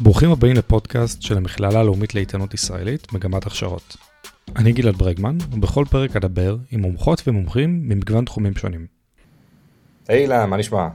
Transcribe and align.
ברוכים 0.00 0.30
הבאים 0.30 0.56
לפודקאסט 0.56 1.22
של 1.22 1.36
המכללה 1.36 1.80
הלאומית 1.80 2.14
לאיתנות 2.14 2.54
ישראלית, 2.54 3.12
מגמת 3.12 3.46
הכשרות. 3.46 3.96
אני 4.56 4.72
גלעד 4.72 4.96
ברגמן, 4.96 5.38
ובכל 5.52 5.84
פרק 5.90 6.16
אדבר 6.16 6.56
עם 6.70 6.80
מומחות 6.80 7.22
ומומחים 7.26 7.88
ממגוון 7.88 8.24
תחומים 8.24 8.56
שונים. 8.56 8.86
היי 10.08 10.22
אילן, 10.22 10.50
מה 10.50 10.56
נשמע? 10.56 10.88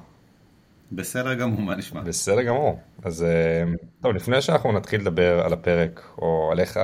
בסדר 0.92 1.34
גמור, 1.34 1.62
מה 1.62 1.76
נשמע? 1.76 2.02
בסדר 2.02 2.42
גמור. 2.42 2.80
אז 3.04 3.24
אה, 3.24 3.64
טוב, 4.02 4.12
לפני 4.12 4.42
שאנחנו 4.42 4.72
נתחיל 4.72 5.02
לדבר 5.02 5.42
על 5.46 5.54
הפרק 5.54 6.02
או 6.18 6.50
עליך, 6.52 6.80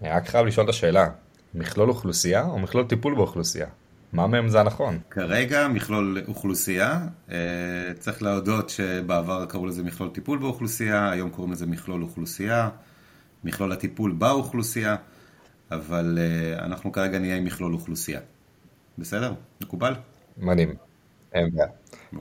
אני 0.00 0.10
רק 0.10 0.28
חייב 0.28 0.46
לשאול 0.46 0.64
את 0.64 0.70
השאלה, 0.70 1.08
מכלול 1.54 1.88
אוכלוסייה 1.88 2.44
או 2.44 2.58
מכלול 2.58 2.84
טיפול 2.84 3.14
באוכלוסייה? 3.14 3.66
מה 4.12 4.26
מהם 4.26 4.48
זה 4.48 4.60
הנכון? 4.60 4.98
כרגע 5.10 5.68
מכלול 5.68 6.18
אוכלוסייה, 6.28 7.00
אה, 7.30 7.36
צריך 7.98 8.22
להודות 8.22 8.70
שבעבר 8.70 9.46
קראו 9.46 9.66
לזה 9.66 9.82
מכלול 9.82 10.10
טיפול 10.10 10.38
באוכלוסייה, 10.38 11.10
היום 11.10 11.30
קוראים 11.30 11.52
לזה 11.52 11.66
מכלול 11.66 12.02
אוכלוסייה, 12.02 12.68
מכלול 13.44 13.72
הטיפול 13.72 14.12
באוכלוסייה, 14.12 14.96
אבל 15.70 16.18
אה, 16.20 16.64
אנחנו 16.64 16.92
כרגע 16.92 17.18
נהיה 17.18 17.36
עם 17.36 17.44
מכלול 17.44 17.72
אוכלוסייה. 17.74 18.20
בסדר? 18.98 19.34
מקובל? 19.62 19.94
מדהים. 20.38 20.74
אין 21.32 21.50
בעיה. 21.52 21.68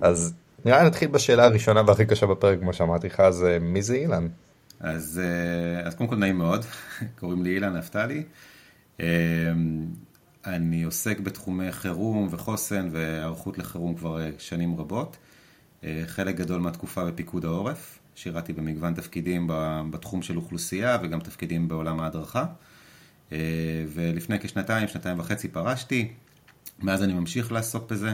אז 0.01 0.33
נראה 0.65 0.81
לי 0.81 0.87
נתחיל 0.87 1.07
בשאלה 1.07 1.43
הראשונה 1.43 1.81
והכי 1.87 2.05
קשה 2.05 2.25
בפרק, 2.25 2.59
כמו 2.59 2.73
שאמרתי 2.73 3.07
לך, 3.07 3.19
אז 3.19 3.43
אה, 3.43 3.59
מי 3.59 3.81
זה 3.81 3.95
אילן? 3.95 4.27
אז, 4.79 5.21
אז 5.83 5.95
קודם 5.95 6.09
כל 6.09 6.15
נעים 6.15 6.37
מאוד, 6.37 6.65
קוראים 7.19 7.43
לי 7.43 7.49
אילן 7.49 7.75
נפתלי. 7.77 8.23
אני 10.47 10.83
עוסק 10.83 11.19
בתחומי 11.19 11.71
חירום 11.71 12.27
וחוסן 12.31 12.89
והיערכות 12.91 13.57
לחירום 13.57 13.95
כבר 13.95 14.21
אה, 14.21 14.29
שנים 14.37 14.79
רבות. 14.79 15.17
אה, 15.83 16.03
חלק 16.05 16.35
גדול 16.35 16.61
מהתקופה 16.61 17.05
בפיקוד 17.05 17.45
העורף, 17.45 17.99
שירתי 18.15 18.53
במגוון 18.53 18.93
תפקידים 18.93 19.49
בתחום 19.89 20.21
של 20.21 20.37
אוכלוסייה 20.37 20.97
וגם 21.03 21.19
תפקידים 21.19 21.67
בעולם 21.67 21.99
ההדרכה. 21.99 22.45
אה, 23.31 23.37
ולפני 23.93 24.39
כשנתיים, 24.39 24.87
שנתיים 24.87 25.19
וחצי 25.19 25.47
פרשתי, 25.47 26.11
מאז 26.79 27.03
אני 27.03 27.13
ממשיך 27.13 27.51
לעסוק 27.51 27.91
בזה. 27.91 28.13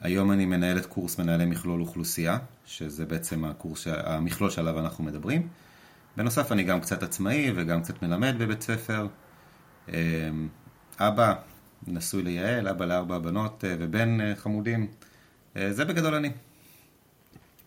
היום 0.00 0.32
אני 0.32 0.46
מנהל 0.46 0.78
את 0.78 0.86
קורס 0.86 1.18
מנהלי 1.18 1.44
מכלול 1.44 1.80
אוכלוסייה, 1.80 2.38
שזה 2.66 3.06
בעצם 3.06 3.44
הקורס, 3.44 3.86
המכלול 3.86 4.50
שעליו 4.50 4.78
אנחנו 4.78 5.04
מדברים. 5.04 5.48
בנוסף 6.16 6.52
אני 6.52 6.62
גם 6.62 6.80
קצת 6.80 7.02
עצמאי 7.02 7.52
וגם 7.54 7.82
קצת 7.82 8.02
מלמד 8.02 8.34
בבית 8.38 8.62
ספר. 8.62 9.06
אבא, 10.98 11.34
נשוי 11.88 12.22
ליעל, 12.22 12.68
אבא 12.68 12.84
לארבע 12.84 13.18
בנות 13.18 13.64
אה, 13.64 13.76
ובן 13.78 14.20
אה, 14.20 14.36
חמודים. 14.36 14.86
אה, 15.56 15.72
זה 15.72 15.84
בגדול 15.84 16.14
אני. 16.14 16.30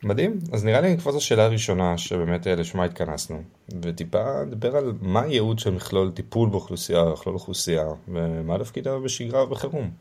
מדהים, 0.04 0.40
אז 0.54 0.66
נראה 0.66 0.82
לי 0.82 0.94
נקפוץ 0.94 1.16
לשאלה 1.16 1.46
הראשונה 1.46 1.98
שבאמת 1.98 2.48
לשמה 2.48 2.84
התכנסנו 2.84 3.44
וטיפה 3.82 4.44
נדבר 4.45 4.76
על 4.76 4.94
מה 5.02 5.22
הייעוד 5.22 5.60
של 5.60 5.72
מכלול 5.72 6.12
טיפול 6.12 6.50
באוכלוסייה, 6.50 7.04
מכלול 7.14 7.36
אוכלוסייה 7.36 7.86
ומה 8.08 8.60
תפקידה 8.60 9.00
בשגרה 9.00 9.44
ובחירום. 9.44 9.92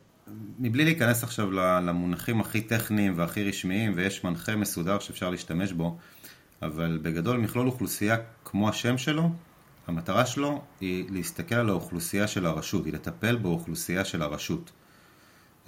מבלי 0.58 0.84
להיכנס 0.84 1.24
עכשיו 1.24 1.50
למונחים 1.80 2.40
הכי 2.40 2.60
טכניים 2.60 3.12
והכי 3.16 3.48
רשמיים 3.48 3.92
ויש 3.96 4.24
מנחה 4.24 4.56
מסודר 4.56 4.98
שאפשר 4.98 5.30
להשתמש 5.30 5.72
בו 5.72 5.96
אבל 6.62 6.98
בגדול 7.02 7.36
מכלול 7.36 7.66
אוכלוסייה 7.66 8.16
כמו 8.44 8.68
השם 8.68 8.98
שלו 8.98 9.30
המטרה 9.86 10.26
שלו 10.26 10.62
היא 10.80 11.04
להסתכל 11.10 11.54
על 11.54 11.68
האוכלוסייה 11.68 12.26
של 12.26 12.46
הרשות, 12.46 12.84
היא 12.84 12.92
לטפל 12.92 13.36
באוכלוסייה 13.36 14.04
של 14.04 14.22
הרשות. 14.22 14.72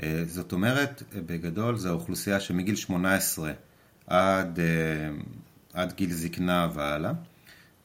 אה, 0.02 0.22
זאת 0.26 0.52
אומרת, 0.52 1.02
בגדול 1.26 1.76
זו 1.76 1.88
האוכלוסייה 1.88 2.40
שמגיל 2.40 2.76
18 2.76 3.52
עד, 4.06 4.60
אה, 4.60 4.64
עד 5.72 5.92
גיל 5.92 6.12
זקנה 6.12 6.68
והלאה, 6.74 7.12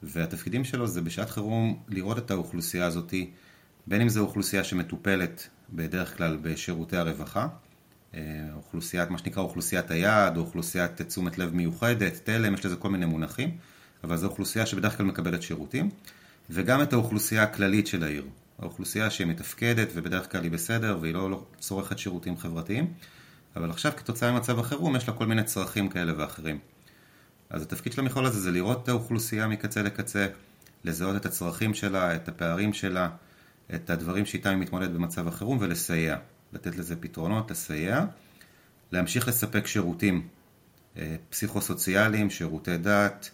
והתפקידים 0.03 0.63
שלו 0.63 0.87
זה 0.87 1.01
בשעת 1.01 1.29
חירום 1.29 1.83
לראות 1.87 2.17
את 2.17 2.31
האוכלוסייה 2.31 2.85
הזאתי, 2.85 3.31
בין 3.87 4.01
אם 4.01 4.09
זו 4.09 4.21
אוכלוסייה 4.21 4.63
שמטופלת 4.63 5.47
בדרך 5.69 6.17
כלל 6.17 6.37
בשירותי 6.41 6.97
הרווחה, 6.97 7.47
אה, 8.13 8.19
אוכלוסיית, 8.55 9.09
מה 9.09 9.17
שנקרא 9.17 9.43
אוכלוסיית 9.43 9.91
היעד, 9.91 10.37
או 10.37 10.41
אוכלוסיית 10.41 11.01
תשומת 11.01 11.37
לב 11.37 11.53
מיוחדת, 11.53 12.21
תלם, 12.23 12.53
יש 12.53 12.65
לזה 12.65 12.75
כל 12.75 12.89
מיני 12.89 13.05
מונחים, 13.05 13.57
אבל 14.03 14.17
זו 14.17 14.27
אוכלוסייה 14.27 14.65
שבדרך 14.65 14.97
כלל 14.97 15.05
מקבלת 15.05 15.41
שירותים. 15.41 15.89
וגם 16.49 16.81
את 16.81 16.93
האוכלוסייה 16.93 17.43
הכללית 17.43 17.87
של 17.87 18.03
העיר. 18.03 18.25
האוכלוסייה 18.59 19.09
שהיא 19.09 19.27
מתפקדת 19.27 19.87
ובדרך 19.93 20.31
כלל 20.31 20.43
היא 20.43 20.51
בסדר 20.51 20.97
והיא 21.01 21.13
לא, 21.13 21.31
לא 21.31 21.45
צורכת 21.59 21.99
שירותים 21.99 22.37
חברתיים, 22.37 22.93
אבל 23.55 23.69
עכשיו 23.69 23.91
כתוצאה 23.97 24.31
ממצב 24.31 24.59
החירום 24.59 24.95
יש 24.95 25.07
לה 25.07 25.13
כל 25.13 25.25
מיני 25.25 25.43
צרכים 25.43 25.89
כאלה 25.89 26.13
ואחרים. 26.17 26.59
אז 27.49 27.61
התפקיד 27.61 27.93
של 27.93 28.01
המכלול 28.01 28.25
הזה 28.25 28.39
זה 28.39 28.51
לראות 28.51 28.83
את 28.83 28.89
האוכלוסייה 28.89 29.47
מקצה 29.47 29.81
לקצה, 29.81 30.27
לזהות 30.83 31.15
את 31.15 31.25
הצרכים 31.25 31.73
שלה, 31.73 32.15
את 32.15 32.27
הפערים 32.27 32.73
שלה, 32.73 33.09
את 33.75 33.89
הדברים 33.89 34.25
שאיתם 34.25 34.49
היא 34.49 34.57
מתמודדת 34.57 34.89
במצב 34.89 35.27
החירום 35.27 35.57
ולסייע, 35.61 36.17
לתת 36.53 36.77
לזה 36.77 36.95
פתרונות, 36.95 37.51
לסייע, 37.51 38.05
להמשיך 38.91 39.27
לספק 39.27 39.67
שירותים 39.67 40.27
אה, 40.97 41.15
פסיכו-סוציאליים, 41.29 42.29
שירותי 42.29 42.77
דת, 42.77 43.29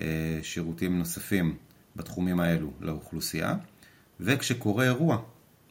אה, 0.00 0.38
שירותים 0.42 0.98
נוספים 0.98 1.56
בתחומים 1.96 2.40
האלו 2.40 2.70
לאוכלוסייה, 2.80 3.54
וכשקורה 4.20 4.84
אירוע, 4.84 5.18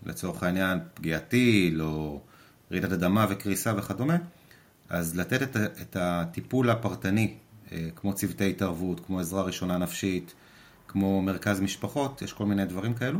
לצורך 0.05 0.43
העניין 0.43 0.79
פגיעת 0.93 1.27
טיל 1.27 1.81
או 1.81 2.21
רעידת 2.71 2.91
אדמה 2.91 3.25
וקריסה 3.29 3.73
וכדומה, 3.77 4.17
אז 4.89 5.17
לתת 5.17 5.41
את, 5.41 5.57
את 5.81 5.97
הטיפול 5.99 6.69
הפרטני, 6.69 7.33
אה, 7.71 7.87
כמו 7.95 8.13
צוותי 8.13 8.49
התערבות, 8.49 9.05
כמו 9.05 9.19
עזרה 9.19 9.41
ראשונה 9.41 9.77
נפשית, 9.77 10.33
כמו 10.87 11.21
מרכז 11.21 11.61
משפחות, 11.61 12.21
יש 12.21 12.33
כל 12.33 12.45
מיני 12.45 12.65
דברים 12.65 12.93
כאלו, 12.93 13.19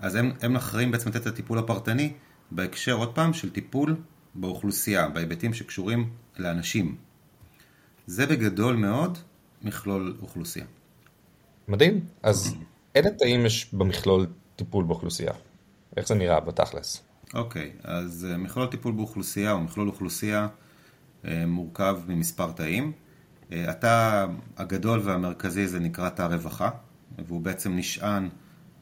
אז 0.00 0.14
הם, 0.14 0.32
הם 0.42 0.56
אחראים 0.56 0.90
בעצם 0.90 1.08
לתת 1.10 1.22
את 1.22 1.26
הטיפול 1.26 1.58
הפרטני 1.58 2.12
בהקשר, 2.50 2.92
עוד 2.92 3.14
פעם, 3.14 3.32
של 3.32 3.50
טיפול 3.50 3.96
באוכלוסייה, 4.34 5.08
בהיבטים 5.08 5.54
שקשורים 5.54 6.10
לאנשים. 6.38 6.96
זה 8.06 8.26
בגדול 8.26 8.76
מאוד 8.76 9.18
מכלול 9.62 10.16
אוכלוסייה. 10.22 10.66
מדהים. 11.68 12.00
אז 12.22 12.54
איזה 12.94 13.10
תאים 13.10 13.46
יש 13.46 13.74
במכלול 13.74 14.26
טיפול 14.56 14.84
באוכלוסייה? 14.84 15.32
איך 15.96 16.08
זה 16.08 16.14
נראה 16.14 16.40
בתכלס? 16.40 17.02
אוקיי, 17.34 17.72
okay, 17.78 17.88
אז 17.88 18.26
אה, 18.30 18.36
מכלול 18.36 18.66
טיפול 18.66 18.92
באוכלוסייה 18.92 19.52
או 19.52 19.60
מכלול 19.60 19.88
אוכלוסייה 19.88 20.48
אה, 21.24 21.46
מורכב 21.46 21.98
ממספר 22.08 22.52
תאים. 22.52 22.92
אה, 23.52 23.70
התא 23.70 24.26
הגדול 24.56 25.00
והמרכזי 25.04 25.68
זה 25.68 25.80
נקרא 25.80 26.08
תא 26.08 26.22
רווחה, 26.22 26.70
והוא 27.26 27.40
בעצם 27.40 27.76
נשען 27.76 28.28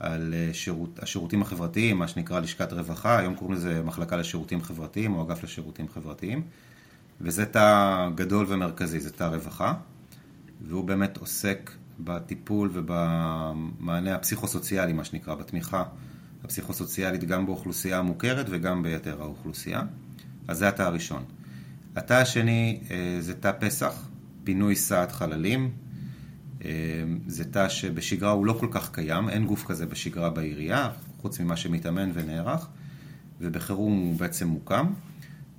על 0.00 0.34
שירות, 0.52 0.98
השירותים 1.02 1.42
החברתיים, 1.42 1.98
מה 1.98 2.08
שנקרא 2.08 2.40
לשכת 2.40 2.72
רווחה, 2.72 3.18
היום 3.18 3.34
קוראים 3.34 3.56
לזה 3.56 3.82
מחלקה 3.82 4.16
לשירותים 4.16 4.62
חברתיים 4.62 5.14
או 5.14 5.22
אגף 5.22 5.44
לשירותים 5.44 5.88
חברתיים, 5.88 6.42
וזה 7.20 7.46
תא 7.46 8.08
גדול 8.14 8.46
ומרכזי, 8.48 9.00
זה 9.00 9.10
תא 9.12 9.24
רווחה, 9.24 9.74
והוא 10.60 10.84
באמת 10.84 11.16
עוסק 11.16 11.70
בטיפול 11.98 12.70
ובמענה 12.72 14.14
הפסיכוסוציאלי, 14.14 14.92
מה 14.92 15.04
שנקרא, 15.04 15.34
בתמיכה 15.34 15.84
הפסיכוסוציאלית 16.44 17.24
גם 17.24 17.46
באוכלוסייה 17.46 17.98
המוכרת 17.98 18.46
וגם 18.50 18.82
ביתר 18.82 19.22
האוכלוסייה. 19.22 19.82
אז 20.48 20.58
זה 20.58 20.68
התא 20.68 20.82
הראשון. 20.82 21.24
התא 21.96 22.14
השני 22.14 22.80
אה, 22.90 23.16
זה 23.20 23.34
תא 23.34 23.50
פסח, 23.60 24.08
פינוי 24.44 24.76
סעד 24.76 25.12
חללים. 25.12 25.70
אה, 26.64 26.70
זה 27.26 27.44
תא 27.44 27.68
שבשגרה 27.68 28.30
הוא 28.30 28.46
לא 28.46 28.56
כל 28.60 28.68
כך 28.70 28.90
קיים, 28.92 29.28
אין 29.28 29.46
גוף 29.46 29.66
כזה 29.66 29.86
בשגרה 29.86 30.30
בעירייה, 30.30 30.90
חוץ 31.18 31.40
ממה 31.40 31.56
שמתאמן 31.56 32.10
ונערך, 32.14 32.68
ובחירום 33.40 33.98
הוא 33.98 34.16
בעצם 34.18 34.48
מוקם. 34.48 34.86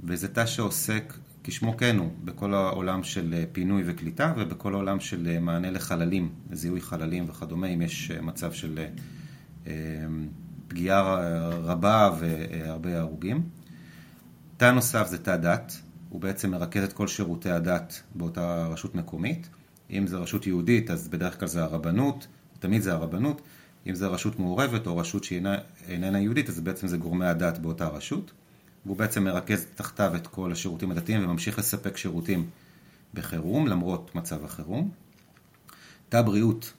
וזה 0.04 0.28
תא 0.28 0.46
שעוסק 0.46 1.14
כשמו 1.48 1.78
כן 1.78 1.98
הוא, 1.98 2.12
בכל 2.24 2.54
העולם 2.54 3.04
של 3.04 3.34
אה, 3.38 3.44
פינוי 3.52 3.84
וקליטה 3.86 4.34
ובכל 4.38 4.74
העולם 4.74 5.00
של 5.00 5.28
אה, 5.28 5.40
מענה 5.40 5.72
לחללים, 5.72 6.30
זיהוי 6.52 6.82
חללים 6.82 7.30
וכדומה, 7.30 7.68
אם 7.68 7.82
יש 7.82 8.12
אה, 8.12 8.22
מצב 8.22 8.54
של 8.54 8.80
פגיעה 10.68 11.02
רבה 11.52 12.12
והרבה 12.20 13.00
הרוגים. 13.00 13.44
תא 14.58 14.72
נוסף 14.72 15.08
זה 15.08 15.18
תא 15.18 15.36
דת, 15.36 15.82
הוא 16.10 16.22
בעצם 16.22 16.52
מרכז 16.52 16.84
את 16.84 16.94
כל 16.94 17.08
שירותי 17.08 17.50
הדת 17.50 18.02
באותה 18.16 18.68
רשות 18.68 18.96
מקומית. 18.96 19.50
אם 19.90 20.08
זה 20.08 20.18
רשות 20.18 20.48
יהודית, 20.48 20.92
אז 20.92 21.08
בדרך 21.08 21.40
כלל 21.40 21.48
זה 21.48 21.64
הרבנות, 21.64 22.28
תמיד 22.60 22.82
זה 22.82 22.94
הרבנות. 22.94 23.42
אם 23.88 23.96
זה 23.96 24.08
רשות 24.08 24.40
מעורבת 24.40 24.88
או 24.88 24.98
רשות 24.98 25.24
שאיננה 25.24 26.20
יהודית, 26.20 26.50
אז 26.50 26.60
בעצם 26.60 26.88
זה 26.88 26.98
גורמי 26.98 27.26
הדת 27.26 27.58
באותה 27.58 27.88
רשות. 27.88 28.32
והוא 28.86 28.98
בעצם 28.98 29.24
מרכז 29.24 29.66
תחתיו 29.76 30.16
את 30.16 30.28
כל 30.28 30.52
השירותים 30.52 30.92
הדתיים 30.92 31.24
וממשיך 31.24 31.60
לספק 31.60 31.98
שירותים 31.98 32.50
בחירום, 33.14 33.68
למרות 33.68 34.16
מצב 34.16 34.46
החירום. 34.46 34.92
תא 36.10 36.22
בריאות, 36.22 36.74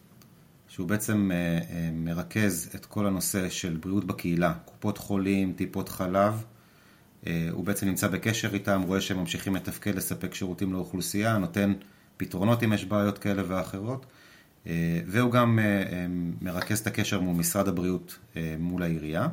שהוא 0.69 0.89
בעצם 0.89 1.31
אה, 1.33 1.37
אה, 1.37 1.91
מרכז 1.93 2.71
את 2.75 2.87
כל 2.87 3.07
הנושא 3.07 3.49
של 3.49 3.77
בריאות 3.77 4.05
בקהילה, 4.05 4.55
קופות 4.65 4.99
חולים, 4.99 5.53
טיפות 5.53 5.89
חלב, 5.89 6.45
אה, 7.27 7.49
הוא 7.51 7.65
בעצם 7.65 7.87
נמצא 7.87 8.09
בקשר 8.09 8.55
איתם, 8.55 8.83
רואה 8.87 9.01
שהם 9.01 9.19
ממשיכים 9.19 9.57
לתפקד, 9.57 9.95
לספק 9.95 10.35
שירותים 10.35 10.73
לאוכלוסייה, 10.73 11.39
נותן 11.39 11.73
פתרונות 12.17 12.63
אם 12.63 12.73
יש 12.73 12.85
בעיות 12.85 13.19
כאלה 13.19 13.43
ואחרות, 13.47 14.07
והוא 15.07 15.33
גם 15.33 15.59
מרכז 16.41 16.79
את 16.79 16.87
הקשר 16.87 17.21
מול 17.21 17.37
משרד 17.37 17.69
הבריאות 17.69 18.19
מול 18.59 18.83
העירייה. 18.83 19.29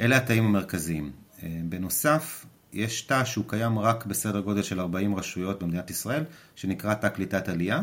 אלה 0.00 0.16
התאים 0.16 0.44
המרכזיים. 0.44 1.10
בנוסף, 1.42 2.46
יש 2.72 3.02
תא 3.02 3.24
שהוא 3.24 3.44
קיים 3.48 3.78
רק 3.78 4.06
בסדר 4.06 4.40
גודל 4.40 4.62
של 4.62 4.80
40 4.80 5.16
רשויות 5.16 5.62
במדינת 5.62 5.90
ישראל, 5.90 6.24
שנקרא 6.56 6.94
תא 6.94 7.08
קליטת 7.08 7.48
עלייה, 7.48 7.82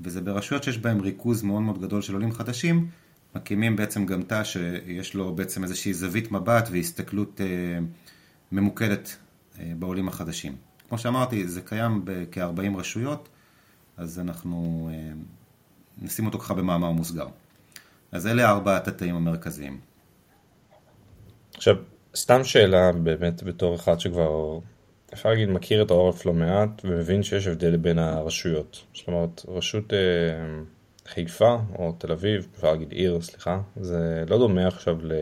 וזה 0.00 0.20
ברשויות 0.20 0.62
שיש 0.62 0.78
בהן 0.78 1.00
ריכוז 1.00 1.42
מאוד 1.42 1.62
מאוד 1.62 1.82
גדול 1.82 2.02
של 2.02 2.12
עולים 2.12 2.32
חדשים, 2.32 2.88
מקימים 3.36 3.76
בעצם 3.76 4.06
גם 4.06 4.22
תא 4.22 4.44
שיש 4.44 5.14
לו 5.14 5.34
בעצם 5.34 5.62
איזושהי 5.62 5.94
זווית 5.94 6.32
מבט 6.32 6.68
והסתכלות 6.72 7.40
אה, 7.40 7.46
ממוקדת 8.52 9.16
אה, 9.58 9.72
בעולים 9.78 10.08
החדשים. 10.08 10.56
כמו 10.88 10.98
שאמרתי, 10.98 11.48
זה 11.48 11.60
קיים 11.60 12.02
בכ-40 12.04 12.78
רשויות, 12.78 13.28
אז 13.96 14.18
אנחנו 14.18 14.90
אה, 14.92 15.12
נשים 16.02 16.26
אותו 16.26 16.38
ככה 16.38 16.54
במאמר 16.54 16.92
מוסגר. 16.92 17.26
אז 18.12 18.26
אלה 18.26 18.50
ארבעת 18.50 18.88
התאים 18.88 19.16
המרכזיים. 19.16 19.80
עכשיו, 21.54 21.76
סתם 22.16 22.44
שאלה 22.44 22.92
באמת 22.92 23.42
בתור 23.42 23.74
אחד 23.74 24.00
שכבר, 24.00 24.58
אפשר 25.12 25.28
להגיד, 25.28 25.48
מכיר 25.48 25.82
את 25.82 25.90
העורף 25.90 26.26
לא 26.26 26.32
מעט 26.32 26.82
ומבין 26.84 27.22
שיש 27.22 27.46
הבדל 27.46 27.76
בין 27.76 27.98
הרשויות. 27.98 28.84
זאת 28.94 29.08
אומרת, 29.08 29.42
רשות 29.48 29.92
אה, 29.92 29.98
חיפה 31.06 31.56
או 31.78 31.92
תל 31.98 32.12
אביב, 32.12 32.48
אפשר 32.56 32.72
להגיד 32.72 32.92
עיר, 32.92 33.20
סליחה, 33.20 33.60
זה 33.76 34.24
לא 34.28 34.38
דומה 34.38 34.66
עכשיו 34.66 34.98
ל... 35.02 35.12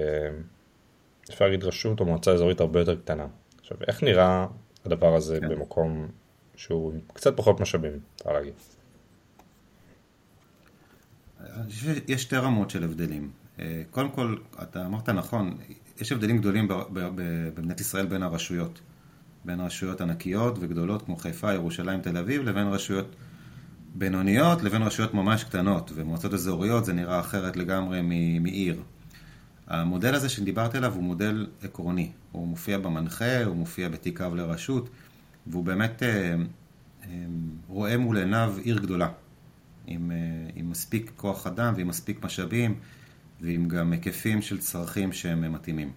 אפשר 1.30 1.44
להגיד 1.44 1.64
רשות 1.64 2.00
או 2.00 2.04
מועצה 2.04 2.32
אזורית 2.32 2.60
הרבה 2.60 2.80
יותר 2.80 2.96
קטנה. 2.96 3.26
עכשיו, 3.60 3.76
איך 3.88 4.02
נראה 4.02 4.46
הדבר 4.84 5.14
הזה 5.14 5.40
כן. 5.40 5.48
במקום 5.48 6.08
שהוא 6.56 6.92
קצת 7.12 7.36
פחות 7.36 7.60
משאבים, 7.60 7.98
אפשר 8.16 8.32
להגיד? 8.32 8.54
יש 12.08 12.22
שתי 12.22 12.36
רמות 12.36 12.70
של 12.70 12.84
הבדלים. 12.84 13.43
אה, 13.58 13.82
קודם 13.90 14.10
כל, 14.10 14.36
אתה 14.62 14.86
אמרת 14.86 15.08
נכון, 15.08 15.56
יש 16.00 16.12
הבדלים 16.12 16.38
גדולים 16.38 16.68
במדינת 17.54 17.80
ישראל 17.80 18.06
בין 18.06 18.22
הרשויות. 18.22 18.80
בין 19.44 19.60
רשויות 19.60 20.00
ענקיות 20.00 20.58
וגדולות 20.60 21.02
כמו 21.02 21.16
חיפה, 21.16 21.52
ירושלים, 21.52 22.00
תל 22.00 22.16
אביב, 22.16 22.42
לבין 22.42 22.66
רשויות 22.66 23.16
בינוניות, 23.94 24.62
לבין 24.62 24.82
רשויות 24.82 25.14
ממש 25.14 25.44
קטנות. 25.44 25.92
ומועצות 25.94 26.34
אזוריות 26.34 26.84
זה 26.84 26.92
נראה 26.92 27.20
אחרת 27.20 27.56
לגמרי 27.56 28.02
מעיר. 28.40 28.82
המודל 29.66 30.14
הזה 30.14 30.28
שדיברתי 30.28 30.76
עליו 30.76 30.94
הוא 30.94 31.02
מודל 31.02 31.46
עקרוני. 31.62 32.10
הוא 32.32 32.48
מופיע 32.48 32.78
במנחה, 32.78 33.44
הוא 33.44 33.56
מופיע 33.56 33.88
בתיק 33.88 34.20
אב 34.20 34.34
לרשות, 34.34 34.88
והוא 35.46 35.64
באמת 35.64 36.02
אה, 36.02 36.34
אה, 37.04 37.08
רואה 37.68 37.98
מול 37.98 38.16
עיניו 38.18 38.54
עיר 38.62 38.78
גדולה. 38.78 39.08
עם, 39.86 40.10
עם 40.54 40.70
מספיק 40.70 41.12
כוח 41.16 41.46
אדם 41.46 41.74
ועם 41.76 41.88
מספיק 41.88 42.24
משאבים. 42.24 42.74
ועם 43.40 43.68
גם 43.68 43.92
היקפים 43.92 44.42
של 44.42 44.58
צרכים 44.58 45.12
שהם 45.12 45.52
מתאימים. 45.52 45.92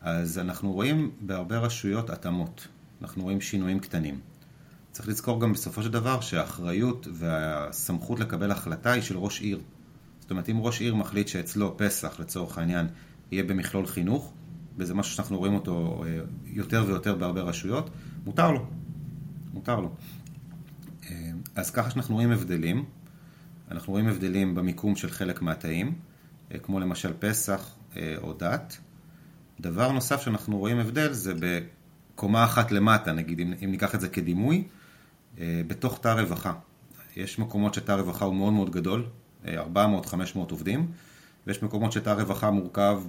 אז 0.00 0.38
אנחנו 0.38 0.72
רואים 0.72 1.10
בהרבה 1.20 1.58
רשויות 1.58 2.10
התאמות, 2.10 2.68
אנחנו 3.02 3.22
רואים 3.22 3.40
שינויים 3.40 3.80
קטנים. 3.80 4.20
צריך 4.92 5.08
לזכור 5.08 5.40
גם 5.40 5.52
בסופו 5.52 5.82
של 5.82 5.90
דבר 5.90 6.20
שהאחריות 6.20 7.06
והסמכות 7.12 8.20
לקבל 8.20 8.50
החלטה 8.50 8.92
היא 8.92 9.02
של 9.02 9.16
ראש 9.16 9.40
עיר. 9.40 9.60
זאת 10.20 10.30
אומרת, 10.30 10.48
אם 10.48 10.60
ראש 10.60 10.80
עיר 10.80 10.94
מחליט 10.94 11.28
שאצלו 11.28 11.74
פסח, 11.76 12.20
לצורך 12.20 12.58
העניין, 12.58 12.86
יהיה 13.30 13.42
במכלול 13.42 13.86
חינוך, 13.86 14.32
וזה 14.76 14.94
משהו 14.94 15.14
שאנחנו 15.14 15.38
רואים 15.38 15.54
אותו 15.54 16.04
אה, 16.06 16.20
יותר 16.46 16.84
ויותר 16.86 17.14
בהרבה 17.14 17.40
רשויות, 17.40 17.90
מותר 18.24 18.50
לו. 18.50 18.66
מותר 19.52 19.80
לו. 19.80 19.94
אה, 21.10 21.30
אז 21.54 21.70
ככה 21.70 21.90
שאנחנו 21.90 22.14
רואים 22.14 22.30
הבדלים. 22.30 22.84
אנחנו 23.70 23.92
רואים 23.92 24.08
הבדלים 24.08 24.54
במיקום 24.54 24.96
של 24.96 25.10
חלק 25.10 25.42
מהתאים. 25.42 25.94
אה, 26.54 26.58
כמו 26.58 26.80
למשל 26.80 27.12
פסח 27.18 27.70
אה, 27.96 28.14
או 28.22 28.32
דת. 28.32 28.76
דבר 29.60 29.92
נוסף 29.92 30.20
שאנחנו 30.20 30.58
רואים 30.58 30.78
הבדל 30.78 31.12
זה 31.12 31.32
בקומה 31.40 32.44
אחת 32.44 32.72
למטה, 32.72 33.12
נגיד 33.12 33.40
אם, 33.40 33.70
ניקח 33.70 33.94
את 33.94 34.00
זה 34.00 34.08
כדימוי, 34.08 34.64
אה, 35.38 35.60
בתוך 35.66 35.98
תא 35.98 36.08
רווחה. 36.08 36.52
יש 37.16 37.38
מקומות 37.38 37.74
שתא 37.74 37.92
רווחה 37.92 38.24
הוא 38.24 38.34
מאוד 38.34 38.52
מאוד 38.52 38.70
גדול, 38.70 39.06
400-500 39.44 39.50
עובדים, 40.34 40.90
ויש 41.46 41.62
מקומות 41.62 41.92
שתא 41.92 42.10
רווחה 42.10 42.50
מורכב 42.50 43.02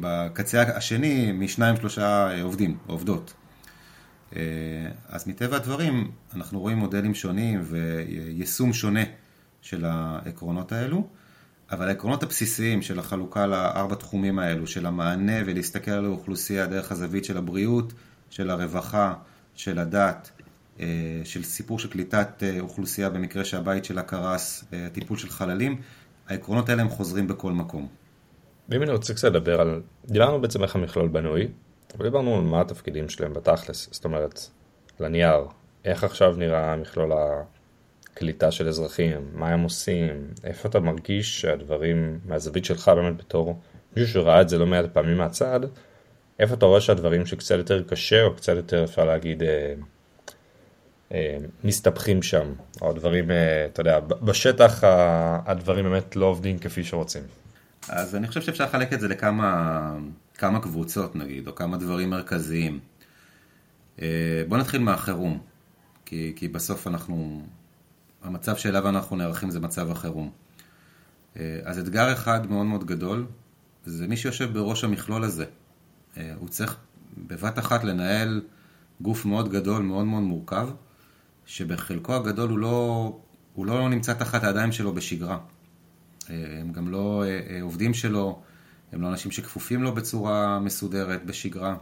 בקצה 0.00 0.62
השני 0.62 1.32
משניים 1.32 1.76
שלושה 1.76 2.42
עובדים, 2.42 2.78
עובדות. 2.86 3.34
אז 5.08 5.28
מטבע 5.28 5.56
הדברים 5.56 6.10
אנחנו 6.34 6.60
רואים 6.60 6.78
מודלים 6.78 7.14
שונים 7.14 7.62
ויישום 7.64 8.72
שונה 8.72 9.02
של 9.60 9.84
העקרונות 9.84 10.72
האלו. 10.72 11.08
אבל 11.72 11.88
העקרונות 11.88 12.22
הבסיסיים 12.22 12.82
של 12.82 12.98
החלוקה 12.98 13.46
לארבע 13.46 13.94
תחומים 13.94 14.38
האלו, 14.38 14.66
של 14.66 14.86
המענה 14.86 15.32
ולהסתכל 15.46 15.90
על 15.90 16.04
האוכלוסייה 16.04 16.66
דרך 16.66 16.92
הזווית 16.92 17.24
של 17.24 17.36
הבריאות, 17.36 17.92
של 18.30 18.50
הרווחה, 18.50 19.14
של 19.54 19.78
הדת, 19.78 20.30
אה, 20.80 20.86
של 21.24 21.42
סיפור 21.42 21.78
של 21.78 21.88
קליטת 21.88 22.42
אה, 22.42 22.60
אוכלוסייה 22.60 23.10
במקרה 23.10 23.44
שהבית 23.44 23.84
שלה 23.84 24.02
קרס, 24.02 24.64
אה, 24.72 24.88
טיפול 24.92 25.16
של 25.16 25.28
חללים, 25.28 25.80
העקרונות 26.28 26.68
האלה 26.68 26.82
הם 26.82 26.88
חוזרים 26.88 27.28
בכל 27.28 27.52
מקום. 27.52 27.88
ואם 28.68 28.82
אני 28.82 28.92
רוצה 28.92 29.14
קצת 29.14 29.28
לדבר 29.28 29.60
על, 29.60 29.82
דיברנו 30.06 30.40
בעצם 30.40 30.62
איך 30.62 30.76
המכלול 30.76 31.08
בנוי, 31.08 31.48
אבל 31.96 32.04
דיברנו 32.04 32.36
על 32.36 32.42
מה 32.42 32.60
התפקידים 32.60 33.08
שלהם 33.08 33.32
בתכלס, 33.32 33.88
זאת 33.92 34.04
אומרת, 34.04 34.40
לנייר, 35.00 35.40
איך 35.84 36.04
עכשיו 36.04 36.34
נראה 36.36 36.72
המכלול 36.72 37.12
קליטה 38.14 38.50
של 38.50 38.68
אזרחים, 38.68 39.28
מה 39.34 39.48
הם 39.48 39.60
עושים, 39.60 40.26
איפה 40.44 40.68
אתה 40.68 40.80
מרגיש 40.80 41.40
שהדברים, 41.40 42.18
מהזווית 42.24 42.64
שלך 42.64 42.88
באמת 42.88 43.16
בתור 43.16 43.60
מישהו 43.96 44.12
שראה 44.12 44.40
את 44.40 44.48
זה 44.48 44.58
לא 44.58 44.66
מעט 44.66 44.84
פעמים 44.92 45.16
מהצד, 45.18 45.60
איפה 46.38 46.54
אתה 46.54 46.66
רואה 46.66 46.80
שהדברים 46.80 47.26
שקצת 47.26 47.54
יותר 47.54 47.82
קשה 47.82 48.22
או 48.22 48.34
קצת 48.34 48.56
יותר 48.56 48.84
אפשר 48.84 49.04
להגיד 49.04 49.42
אה, 49.42 49.74
אה, 51.12 51.36
מסתבכים 51.64 52.22
שם, 52.22 52.52
או 52.80 52.90
הדברים, 52.90 53.30
אה, 53.30 53.66
אתה 53.66 53.80
יודע, 53.80 54.00
בשטח 54.00 54.80
הדברים 55.46 55.84
באמת 55.84 56.16
לא 56.16 56.26
עובדים 56.26 56.58
כפי 56.58 56.84
שרוצים. 56.84 57.22
אז 57.88 58.16
אני 58.16 58.28
חושב 58.28 58.42
שאפשר 58.42 58.64
לחלק 58.64 58.92
את 58.92 59.00
זה 59.00 59.08
לכמה 59.08 59.94
כמה 60.34 60.60
קבוצות 60.60 61.16
נגיד, 61.16 61.48
או 61.48 61.54
כמה 61.54 61.76
דברים 61.76 62.10
מרכזיים. 62.10 62.80
אה, 64.02 64.42
בוא 64.48 64.58
נתחיל 64.58 64.80
מהחירום, 64.80 65.38
כי, 66.04 66.32
כי 66.36 66.48
בסוף 66.48 66.86
אנחנו 66.86 67.42
המצב 68.22 68.56
שאליו 68.56 68.88
אנחנו 68.88 69.16
נערכים 69.16 69.50
זה 69.50 69.60
מצב 69.60 69.90
החירום. 69.90 70.30
אה, 71.36 71.58
אז 71.64 71.78
אתגר 71.78 72.12
אחד 72.12 72.50
מאוד 72.50 72.66
מאוד 72.66 72.84
גדול, 72.84 73.26
זה 73.84 74.08
מי 74.08 74.16
שיושב 74.16 74.52
בראש 74.52 74.84
המכלול 74.84 75.24
הזה. 75.24 75.44
אה, 76.16 76.32
הוא 76.38 76.48
צריך 76.48 76.76
בבת 77.26 77.58
אחת 77.58 77.84
לנהל 77.84 78.42
גוף 79.00 79.24
מאוד 79.24 79.52
גדול, 79.52 79.82
מאוד 79.82 80.04
מאוד 80.04 80.22
מורכב, 80.22 80.68
שבחלקו 81.46 82.14
הגדול 82.14 82.50
הוא 82.50 82.58
לא, 82.58 83.18
הוא 83.54 83.66
לא 83.66 83.88
נמצא 83.88 84.12
תחת 84.12 84.44
הידיים 84.44 84.72
שלו 84.72 84.92
בשגרה. 84.94 85.38
אה, 86.30 86.60
הם 86.60 86.72
גם 86.72 86.88
לא 86.88 87.24
עובדים 87.62 87.94
שלו, 87.94 88.42
הם 88.92 89.02
לא 89.02 89.08
אנשים 89.08 89.30
שכפופים 89.30 89.82
לו 89.82 89.94
בצורה 89.94 90.58
מסודרת, 90.58 91.24
בשגרה. 91.24 91.76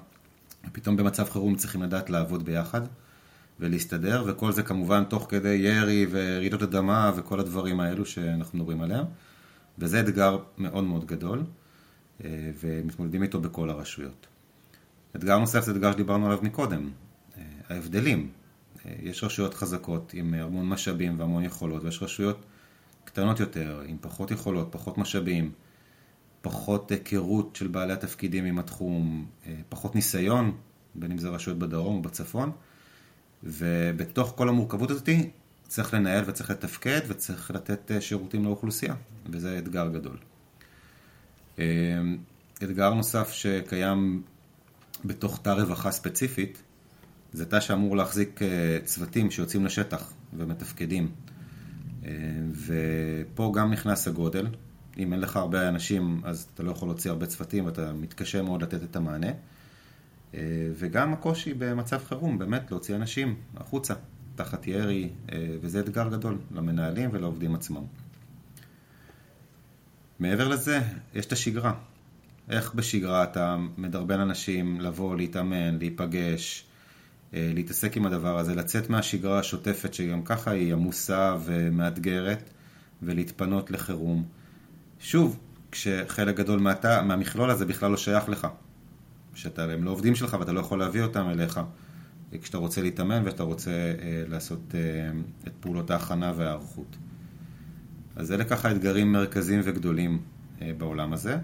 ופתאום 0.69 0.97
במצב 0.97 1.31
חירום 1.31 1.57
צריכים 1.57 1.83
לדעת 1.83 2.11
לעבוד 2.11 2.45
ביחד. 2.45 2.81
ולהסתדר, 3.61 4.25
וכל 4.27 4.53
זה 4.53 4.63
כמובן 4.63 5.05
תוך 5.05 5.27
כדי 5.29 5.55
ירי 5.55 6.07
ורעידות 6.11 6.63
אדמה 6.63 7.13
וכל 7.17 7.41
הדברים 7.41 7.81
האלו 7.81 8.07
שאנחנו 8.07 8.59
מדברים 8.59 8.83
עליהם. 8.83 9.05
וזה 9.79 10.01
אתגר 10.01 10.39
מאוד 10.59 10.85
מאוד 10.85 11.05
גדול, 11.05 11.45
אה, 12.25 12.51
ומתמודדים 12.61 13.23
איתו 13.23 13.41
בכל 13.41 13.71
הרשויות. 13.71 14.27
אתגר 15.17 15.39
נוסף 15.39 15.65
זה 15.65 15.73
אתגר 15.73 15.93
שדיברנו 15.93 16.27
עליו 16.27 16.39
מקודם, 16.43 16.91
אה, 17.39 17.43
ההבדלים. 17.69 18.31
אה, 18.87 18.93
יש 19.03 19.25
רשויות 19.25 19.55
חזקות 19.55 20.15
עם 20.15 20.35
המון 20.35 20.69
משאבים 20.69 21.21
והמון 21.21 21.45
יכולות, 21.45 21.85
ויש 21.85 22.03
רשויות 22.03 22.45
קטנות 23.05 23.41
יותר, 23.41 23.83
עם 23.87 23.97
פחות 24.01 24.31
יכולות, 24.31 24.69
פחות 24.71 24.99
משאבים, 24.99 25.53
פחות 26.43 26.91
היכרות 26.91 27.57
של 27.57 27.67
בעלי 27.67 27.93
התפקידים 27.93 28.45
עם 28.45 28.59
התחום, 28.59 29.27
פחות 29.69 29.95
ניסיון, 29.95 30.57
בין 30.95 31.13
אם 31.13 31.19
זה 31.19 31.29
רשויות 31.29 31.59
בדרום 31.59 31.97
או 31.97 32.03
בצפון. 32.03 32.53
ובתוך 33.43 34.33
כל 34.37 34.49
המורכבות 34.49 34.91
הזאת 34.91 35.09
צריך 35.69 35.95
לנהל 35.95 36.25
וצריך 36.27 36.51
לתפקד 36.51 37.01
וצריך 37.09 37.51
לתת 37.51 37.91
אה, 37.91 38.01
שירותים 38.01 38.45
לאוכלוסייה, 38.45 38.95
וזה 39.27 39.59
אתגר 39.59 39.89
גדול. 39.89 40.17
אה, 41.59 41.65
אתגר 42.63 42.95
נוסף 42.95 43.33
שקיים 43.33 44.23
בתוך 45.05 45.41
תא 45.43 45.51
רווחה 45.51 45.91
ספציפית, 45.91 46.63
זה 47.33 47.47
תא 47.47 47.61
שאמור 47.61 47.97
להחזיק 47.97 48.43
אה, 48.43 48.79
צוותים 48.85 49.31
שיוצאים 49.31 49.65
לשטח 49.65 50.13
ומתפקדים. 50.33 51.11
ופה 52.67 53.53
גם 53.57 53.73
נכנס 53.73 54.09
הגודל. 54.09 54.47
אם 54.99 55.13
אין 55.13 55.21
לך 55.21 55.37
הרבה 55.37 55.69
אנשים, 55.69 56.21
אז 56.25 56.47
אתה 56.55 56.63
לא 56.63 56.71
יכול 56.71 56.89
להוציא 56.89 57.11
הרבה 57.11 57.27
צוותים 57.27 57.67
ואתה 57.67 57.93
מתקשה 57.93 58.43
מאוד 58.43 58.63
לתת 58.63 58.83
את 58.83 58.97
המענה. 58.97 59.31
אה, 60.35 60.41
וגם 60.75 61.13
הקושי 61.13 61.55
במצב 61.55 62.01
חירום, 62.09 62.39
באמת 62.39 62.71
להוציא 62.71 62.97
אנשים 62.97 63.35
החוצה. 63.57 63.95
תחת 64.35 64.67
ירי, 64.67 65.11
וזה 65.61 65.81
אתגר 65.81 66.09
גדול 66.09 66.39
למנהלים 66.55 67.11
ולעובדים 67.13 67.55
עצמם. 67.55 67.83
מעבר 70.19 70.49
לזה, 70.49 70.81
יש 71.15 71.27
את 71.27 71.33
השגרה. 71.33 71.73
איך 72.51 72.75
בשגרה 72.75 73.25
אתה 73.25 73.57
מדרבן 73.77 74.21
אנשים 74.21 74.81
לבוא, 74.81 75.17
להתאמן, 75.17 75.79
להיפגש, 75.79 76.65
אה, 77.35 77.51
להתעסק 77.55 77.97
עם 77.97 78.07
הדבר 78.07 78.39
הזה, 78.39 78.55
לצאת 78.55 78.91
מהשגרה 78.91 79.39
השוטפת 79.39 79.95
שגם 79.95 80.23
ככה 80.23 80.51
היא 80.51 80.73
עמוסה 80.73 81.37
ומאתגרת, 81.45 82.51
ולהתפנות 83.03 83.71
לחירום. 83.71 84.25
שוב, 85.01 85.39
כשחלק 85.73 86.37
גדול 86.37 86.61
מהמכלול 87.05 87.51
הזה 87.51 87.67
בכלל 87.67 87.91
לא 87.91 87.97
שייך 87.97 88.29
לך. 88.29 88.47
שאתה, 89.41 89.65
הם 89.65 89.85
לא 89.85 89.91
עובדים 89.91 90.15
שלך 90.15 90.37
ואתה 90.41 90.53
לא 90.53 90.61
יכול 90.61 90.79
להביא 90.79 91.03
אותם 91.03 91.29
אליך. 91.29 91.61
כשאתה 92.43 92.59
רוצה 92.59 92.83
להתאמן 92.83 93.23
ואתה 93.25 93.43
רוצה 93.43 93.71
אה, 93.71 94.23
לעשות 94.29 94.75
אה, 94.75 94.81
את 95.47 95.53
פעולות 95.61 95.91
ההכנה 95.91 96.33
וההיערכות. 96.37 96.97
אז 98.17 98.33
אלה 98.33 98.45
ככה 98.45 98.71
אתגרים 98.71 99.13
מרכזיים 99.13 99.61
וגדולים 99.65 100.23
אה, 100.63 100.73
בעולם 100.79 101.13
הזה. 101.13 101.39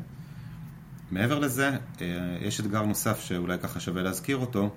מעבר 1.10 1.38
לזה, 1.38 1.70
אה, 2.00 2.38
יש 2.40 2.60
אתגר 2.60 2.82
נוסף 2.82 3.20
שאולי 3.20 3.58
ככה 3.58 3.80
שווה 3.80 4.02
להזכיר 4.02 4.36
אותו. 4.36 4.74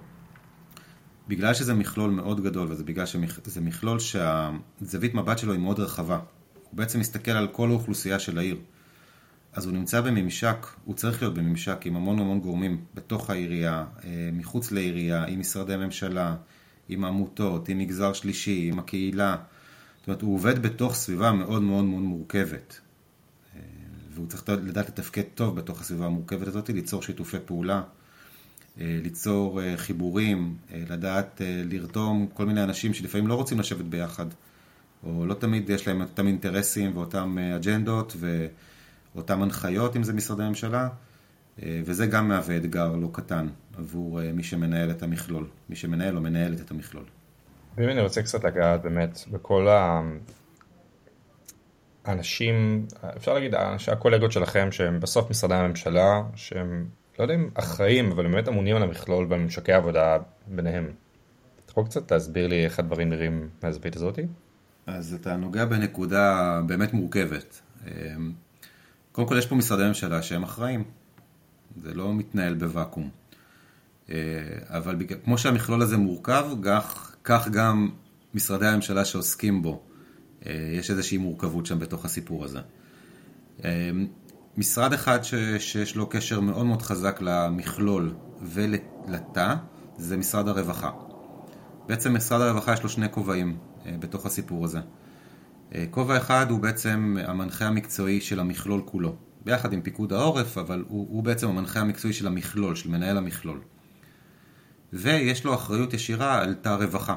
בגלל 1.27 1.53
שזה 1.53 1.73
מכלול 1.73 2.11
מאוד 2.11 2.43
גדול, 2.43 2.71
וזה 2.71 2.83
בגלל 2.83 3.05
שזה 3.05 3.61
מכלול 3.61 3.99
שהזווית 3.99 5.13
מבט 5.13 5.37
שלו 5.37 5.53
היא 5.53 5.61
מאוד 5.61 5.79
רחבה. 5.79 6.19
הוא 6.69 6.77
בעצם 6.77 6.99
מסתכל 6.99 7.31
על 7.31 7.47
כל 7.47 7.69
האוכלוסייה 7.69 8.19
של 8.19 8.37
העיר. 8.37 8.57
אז 9.53 9.65
הוא 9.65 9.73
נמצא 9.73 10.01
בממשק, 10.01 10.67
הוא 10.85 10.95
צריך 10.95 11.21
להיות 11.21 11.33
בממשק 11.33 11.77
עם 11.85 11.95
המון 11.95 12.19
המון 12.19 12.39
גורמים 12.39 12.83
בתוך 12.93 13.29
העירייה, 13.29 13.85
אה, 14.03 14.29
מחוץ 14.33 14.71
לעירייה, 14.71 15.25
עם 15.25 15.39
משרדי 15.39 15.75
ממשלה, 15.75 16.35
עם 16.89 17.05
עמותות, 17.05 17.69
עם 17.69 17.77
מגזר 17.77 18.13
שלישי, 18.13 18.69
עם 18.71 18.79
הקהילה. 18.79 19.35
זאת 19.99 20.07
אומרת, 20.07 20.21
הוא 20.21 20.35
עובד 20.35 20.61
בתוך 20.61 20.95
סביבה 20.95 21.31
מאוד 21.31 21.61
מאוד 21.61 21.83
מאוד 21.83 22.03
מורכבת. 22.03 22.79
אה, 23.55 23.61
והוא 24.11 24.27
צריך 24.27 24.49
לדעת 24.49 24.89
לתפקד 24.89 25.23
טוב 25.35 25.55
בתוך 25.55 25.81
הסביבה 25.81 26.05
המורכבת 26.05 26.47
הזאת, 26.47 26.69
ליצור 26.69 27.03
שיתופי 27.03 27.37
פעולה, 27.45 27.81
אה, 28.79 28.99
ליצור 29.03 29.61
חיבורים, 29.75 30.55
לדעת 30.89 31.41
לרתום 31.65 32.27
כל 32.33 32.45
מיני 32.45 32.63
אנשים 32.63 32.93
שלפעמים 32.93 33.27
לא 33.27 33.33
רוצים 33.33 33.59
לשבת 33.59 33.85
ביחד, 33.85 34.25
או 35.03 35.25
לא 35.25 35.33
תמיד 35.33 35.69
יש 35.69 35.87
להם 35.87 36.01
אותם 36.01 36.27
אינטרסים 36.27 36.97
ואותם 36.97 37.37
אג'נדות 37.55 38.15
ואותם 39.19 39.41
הנחיות, 39.41 39.95
אם 39.95 40.03
זה 40.03 40.13
משרדי 40.13 40.43
ממשלה, 40.43 40.89
וזה 41.65 42.07
גם 42.07 42.27
מהווה 42.27 42.57
אתגר 42.57 42.95
לא 42.95 43.09
קטן 43.11 43.47
עבור 43.77 44.19
מי 44.33 44.43
שמנהל 44.43 44.91
את 44.91 45.03
המכלול, 45.03 45.47
מי 45.69 45.75
שמנהל 45.75 46.15
או 46.15 46.21
מנהלת 46.21 46.61
את 46.61 46.71
המכלול. 46.71 47.03
ואם 47.77 47.89
אני 47.89 48.01
רוצה 48.01 48.21
קצת 48.21 48.43
לגעת 48.43 48.81
באמת 48.81 49.19
בכל 49.31 49.67
האנשים, 52.05 52.85
אפשר 53.17 53.33
להגיד, 53.33 53.55
הקולגות 53.91 54.31
שלכם 54.31 54.71
שהם 54.71 54.99
בסוף 54.99 55.29
משרדי 55.29 55.55
הממשלה, 55.55 56.21
שהם 56.35 56.87
לא 57.19 57.23
יודע 57.23 57.35
אם 57.35 57.49
אחראים, 57.53 58.11
אבל 58.11 58.27
באמת 58.27 58.47
אמונים 58.47 58.75
על 58.75 58.83
המכלול 58.83 59.25
בממשקי 59.25 59.73
העבודה 59.73 60.17
ביניהם. 60.47 60.91
אתה 61.65 61.71
יכול 61.71 61.85
קצת 61.85 62.11
להסביר 62.11 62.47
לי 62.47 62.65
איך 62.65 62.79
הדברים 62.79 63.09
נראים 63.09 63.49
מהזווית 63.63 63.95
הזאתי? 63.95 64.21
אז 64.87 65.13
אתה 65.13 65.35
נוגע 65.35 65.65
בנקודה 65.65 66.61
באמת 66.67 66.93
מורכבת. 66.93 67.61
קודם 69.11 69.27
כל 69.27 69.37
יש 69.37 69.45
פה 69.45 69.55
משרדי 69.55 69.87
ממשלה 69.87 70.21
שהם 70.21 70.43
אחראים. 70.43 70.83
זה 71.83 71.93
לא 71.93 72.13
מתנהל 72.13 72.53
בוואקום. 72.53 73.09
אה, 74.09 74.15
אבל 74.67 74.95
כמו 75.23 75.37
שהמכלול 75.37 75.81
הזה 75.81 75.97
מורכב, 75.97 76.45
כך 76.63 77.15
כך 77.23 77.47
גם 77.47 77.89
משרדי 78.33 78.67
הממשלה 78.67 79.05
שעוסקים 79.05 79.61
בו, 79.61 79.81
אה, 80.45 80.51
יש 80.73 80.91
איזושהי 80.91 81.17
מורכבות 81.17 81.65
שם 81.65 81.79
בתוך 81.79 82.05
הסיפור 82.05 82.45
הזה. 82.45 82.59
אה, 83.65 83.89
משרד 84.57 84.93
אחד 84.93 85.19
שיש 85.59 85.95
לו 85.95 86.09
קשר 86.09 86.39
מאוד 86.39 86.65
מאוד 86.65 86.81
חזק 86.81 87.21
למכלול 87.21 88.13
ולתא, 88.41 89.55
זה 89.97 90.17
משרד 90.17 90.47
הרווחה. 90.47 90.91
בעצם 91.87 92.15
משרד 92.15 92.41
הרווחה 92.41 92.73
יש 92.73 92.83
לו 92.83 92.89
שני 92.89 93.07
כובעים 93.11 93.57
בתוך 93.99 94.25
הסיפור 94.25 94.65
הזה. 94.65 94.79
כובע 95.91 96.17
אחד 96.17 96.45
הוא 96.49 96.59
בעצם 96.59 97.17
המנחה 97.23 97.65
המקצועי 97.65 98.21
של 98.21 98.39
המכלול 98.39 98.81
כולו, 98.85 99.15
ביחד 99.45 99.73
עם 99.73 99.81
פיקוד 99.81 100.13
העורף, 100.13 100.57
אבל 100.57 100.83
הוא, 100.87 101.07
הוא 101.09 101.23
בעצם 101.23 101.47
המנחה 101.47 101.79
המקצועי 101.79 102.13
של 102.13 102.27
המכלול, 102.27 102.75
של 102.75 102.89
מנהל 102.89 103.17
המכלול. 103.17 103.59
ויש 104.93 105.45
לו 105.45 105.53
אחריות 105.53 105.93
ישירה 105.93 106.41
על 106.41 106.53
תא 106.53 106.69
רווחה. 106.69 107.15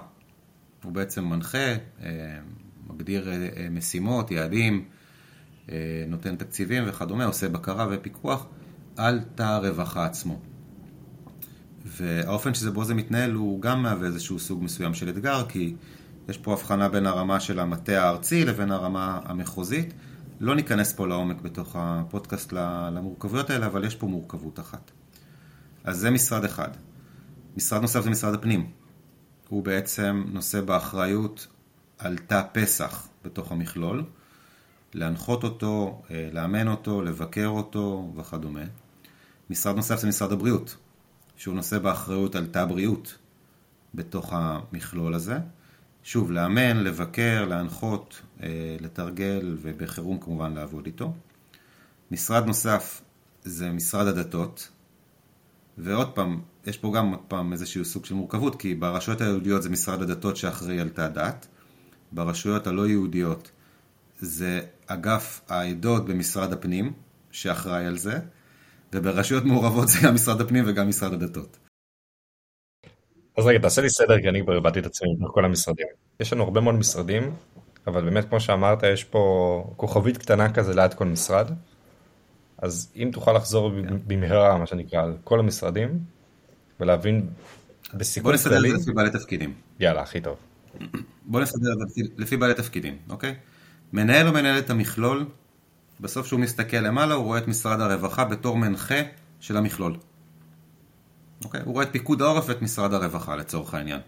הוא 0.84 0.92
בעצם 0.92 1.24
מנחה, 1.24 1.58
אה, 1.58 2.38
מגדיר 2.86 3.32
אה, 3.32 3.68
משימות, 3.70 4.30
יעדים, 4.30 4.84
אה, 5.70 6.04
נותן 6.08 6.36
תקציבים 6.36 6.84
וכדומה, 6.86 7.24
עושה 7.24 7.48
בקרה 7.48 7.86
ופיקוח 7.90 8.46
על 8.96 9.20
תא 9.34 9.42
הרווחה 9.42 10.04
עצמו. 10.04 10.40
והאופן 11.84 12.54
שבו 12.54 12.84
זה 12.84 12.94
מתנהל 12.94 13.32
הוא 13.32 13.62
גם 13.62 13.82
מהווה 13.82 14.06
איזשהו 14.06 14.38
סוג 14.38 14.64
מסוים 14.64 14.94
של 14.94 15.08
אתגר, 15.08 15.44
כי 15.48 15.74
יש 16.28 16.38
פה 16.38 16.52
הבחנה 16.52 16.88
בין 16.88 17.06
הרמה 17.06 17.40
של 17.40 17.58
המטה 17.58 18.02
הארצי 18.02 18.44
לבין 18.44 18.70
הרמה 18.70 19.20
המחוזית. 19.24 19.94
לא 20.40 20.54
ניכנס 20.54 20.92
פה 20.92 21.06
לעומק 21.06 21.40
בתוך 21.40 21.76
הפודקאסט 21.78 22.52
למורכבויות 22.92 23.50
האלה, 23.50 23.66
אבל 23.66 23.84
יש 23.84 23.94
פה 23.94 24.06
מורכבות 24.06 24.60
אחת. 24.60 24.90
אז 25.84 25.98
זה 25.98 26.10
משרד 26.10 26.44
אחד. 26.44 26.68
משרד 27.56 27.80
נוסף 27.82 28.00
זה 28.00 28.10
משרד 28.10 28.34
הפנים. 28.34 28.70
הוא 29.48 29.64
בעצם 29.64 30.24
נושא 30.32 30.60
באחריות 30.60 31.46
על 31.98 32.18
תא 32.18 32.42
פסח 32.52 33.08
בתוך 33.24 33.52
המכלול, 33.52 34.04
להנחות 34.94 35.44
אותו, 35.44 36.02
אה, 36.10 36.28
לאמן 36.32 36.68
אותו, 36.68 37.02
לבקר 37.02 37.46
אותו 37.46 38.12
וכדומה. 38.16 38.64
משרד 39.50 39.76
נוסף 39.76 39.98
זה 39.98 40.08
משרד 40.08 40.32
הבריאות, 40.32 40.76
שהוא 41.36 41.54
נושא 41.54 41.78
באחריות 41.78 42.34
על 42.34 42.46
תא 42.46 42.64
בריאות 42.64 43.18
בתוך 43.94 44.32
המכלול 44.32 45.14
הזה. 45.14 45.38
שוב, 46.04 46.32
לאמן, 46.32 46.76
לבקר, 46.76 47.44
להנחות, 47.48 48.22
אה, 48.42 48.76
לתרגל 48.80 49.56
ובחירום 49.60 50.18
כמובן 50.20 50.54
לעבוד 50.54 50.86
איתו. 50.86 51.12
משרד 52.10 52.46
נוסף 52.46 53.02
זה 53.42 53.70
משרד 53.70 54.06
הדתות, 54.06 54.68
ועוד 55.78 56.12
פעם, 56.12 56.40
יש 56.66 56.78
פה 56.78 56.92
גם 56.96 57.10
עוד 57.10 57.20
פעם 57.28 57.52
איזשהו 57.52 57.84
סוג 57.84 58.04
של 58.04 58.14
מורכבות, 58.14 58.60
כי 58.60 58.74
ברשויות 58.74 59.20
היהודיות 59.20 59.62
זה 59.62 59.70
משרד 59.70 60.02
הדתות 60.02 60.36
שאחראי 60.36 60.80
על 60.80 60.88
תא 60.88 61.08
דת, 61.08 61.46
ברשויות 62.12 62.66
הלא 62.66 62.86
יהודיות 62.88 63.50
זה 64.18 64.60
אגף 64.86 65.40
העדות 65.48 66.06
במשרד 66.06 66.52
הפנים, 66.52 66.92
שאחראי 67.30 67.86
על 67.86 67.98
זה, 67.98 68.18
וברשויות 68.92 69.44
מעורבות 69.44 69.88
זה 69.88 69.98
גם 70.02 70.14
משרד 70.14 70.40
הפנים 70.40 70.64
וגם 70.66 70.88
משרד 70.88 71.12
הדתות. 71.12 71.58
אז 73.36 73.46
רגע, 73.46 73.58
תעשה 73.58 73.82
לי 73.82 73.90
סדר, 73.90 74.20
כי 74.20 74.28
אני 74.28 74.42
כבר 74.42 74.56
הבאתי 74.56 74.78
את 74.78 74.86
עצמי 74.86 75.08
עם 75.20 75.28
כל 75.28 75.44
המשרדים. 75.44 75.86
יש 76.20 76.32
לנו 76.32 76.44
הרבה 76.44 76.60
מאוד 76.60 76.74
משרדים, 76.74 77.34
אבל 77.86 78.04
באמת, 78.04 78.28
כמו 78.28 78.40
שאמרת, 78.40 78.82
יש 78.82 79.04
פה 79.04 79.74
כוכבית 79.76 80.16
קטנה 80.16 80.52
כזה 80.52 80.74
ליד 80.74 80.94
כל 80.94 81.04
משרד. 81.04 81.50
אז 82.58 82.92
אם 82.96 83.10
תוכל 83.12 83.32
לחזור 83.32 83.72
כן. 83.88 83.96
במהרה, 84.06 84.58
מה 84.58 84.66
שנקרא, 84.66 85.02
על 85.02 85.16
כל 85.24 85.40
המשרדים, 85.40 85.98
ולהבין 86.80 87.28
בסיכון 87.94 88.36
כללי... 88.36 88.52
בוא 88.52 88.58
נסדר 88.58 88.74
את 88.74 88.80
זה 88.80 88.86
לפי 88.86 88.92
בעלי 88.92 89.10
תפקידים. 89.10 89.54
יאללה, 89.80 90.02
הכי 90.02 90.20
טוב. 90.20 90.36
בוא 91.24 91.40
נסדר 91.40 91.72
את 91.72 91.88
זה 91.88 92.02
לפי 92.16 92.36
בעלי 92.36 92.54
תפקידים, 92.54 92.96
אוקיי? 93.08 93.34
מנהל 93.92 94.28
או 94.28 94.32
מנהלת 94.32 94.70
המכלול, 94.70 95.26
בסוף 96.00 96.26
שהוא 96.26 96.40
מסתכל 96.40 96.76
למעלה, 96.76 97.14
הוא 97.14 97.24
רואה 97.24 97.38
את 97.38 97.48
משרד 97.48 97.80
הרווחה 97.80 98.24
בתור 98.24 98.56
מנחה 98.56 99.00
של 99.40 99.56
המכלול. 99.56 99.96
אוקיי? 101.44 101.60
הוא 101.64 101.72
רואה 101.72 101.84
את 101.84 101.92
פיקוד 101.92 102.22
העורף 102.22 102.44
ואת 102.48 102.62
משרד 102.62 102.94
הרווחה 102.94 103.36
לצורך 103.36 103.74
העניין. 103.74 104.00